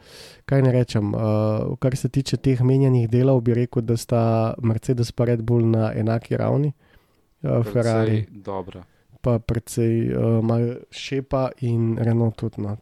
[0.45, 5.13] kaj ne rečem, uh, kar se tiče teh menjanih delov, bi rekel, da sta Mercedes
[5.19, 6.73] in Red Bull na enaki ravni,
[7.43, 8.83] uh, Ferrari Precej Dobra.
[9.27, 12.63] Pa precej uh, malo šepa in Renault tudi.
[12.63, 12.77] No,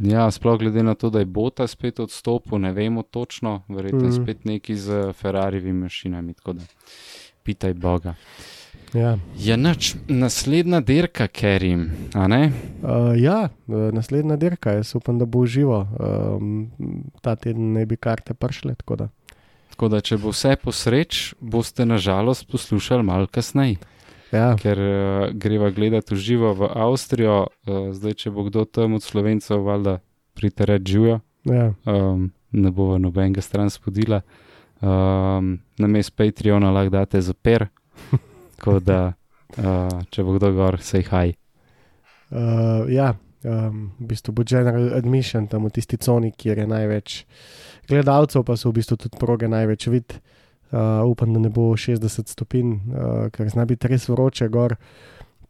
[0.00, 4.12] Ja, sploh glede na to, da je Bota spet odstopil, ne vemo točno, verjetno mm.
[4.12, 6.34] spet neki z Ferrarivimi mašinami.
[6.34, 6.64] Tako da,
[7.42, 8.14] pitaj Boga.
[8.94, 9.18] ja.
[9.36, 12.52] Ja, nič, naslednja dirka, Kerim, a ne?
[12.80, 15.84] Uh, ja, uh, naslednja dirka, jaz upam, da bo živo.
[16.00, 16.70] Um,
[17.20, 18.74] ta teden ne bi karte prišle.
[18.80, 19.08] Tako da.
[19.72, 23.76] Tako da, če bo vse posreč, boste nažalost poslušali malo kasneje,
[24.32, 27.52] Ja, ker uh, greva gledati v živo v Avstrijo.
[27.68, 29.98] Uh, zdaj, če bo kdo tam od slovencev, valjda
[30.32, 31.66] pridite reči živijo, ja.
[31.84, 34.22] um, ne bo nobenega stran spodila.
[34.80, 37.68] Um, na mest Patreona lahko date za per,
[38.56, 39.12] tako da,
[39.58, 41.36] uh, če bo kdo gor, sej haj.
[42.32, 43.12] Uh, ja,
[43.44, 47.18] um, v bistvu bo general admission tam v tisti coni, kjer je največ
[47.92, 50.16] gledalcev, pa so v bistvu tudi proge največ vid.
[50.72, 54.76] Uh, upam, da ne bo 60 stopinj, uh, ker zna biti res vroče gor.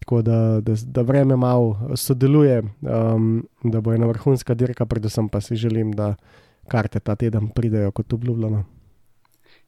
[0.03, 5.41] Tako da, da, da vreme malo sodeluje, um, da bo ena vrhunska dirka, predvsem pa
[5.41, 6.15] si želim, da
[6.69, 8.65] karte ta teden pridejo kot obljubljeno.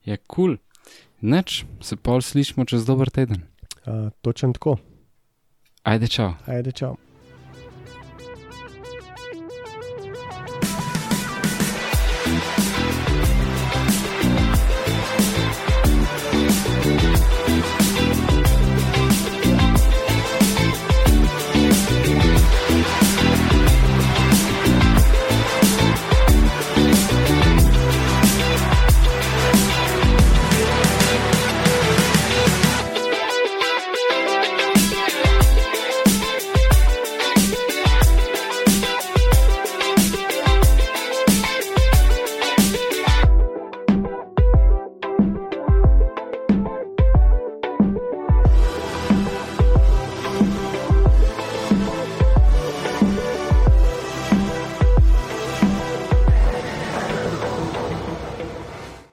[0.05, 0.57] Je kul, cool.
[1.21, 3.47] neč se pol slišmo čez dober teden.
[3.87, 4.77] Uh, točen tako,
[5.85, 6.33] Ajde, čau.
[6.47, 6.97] ajde čau.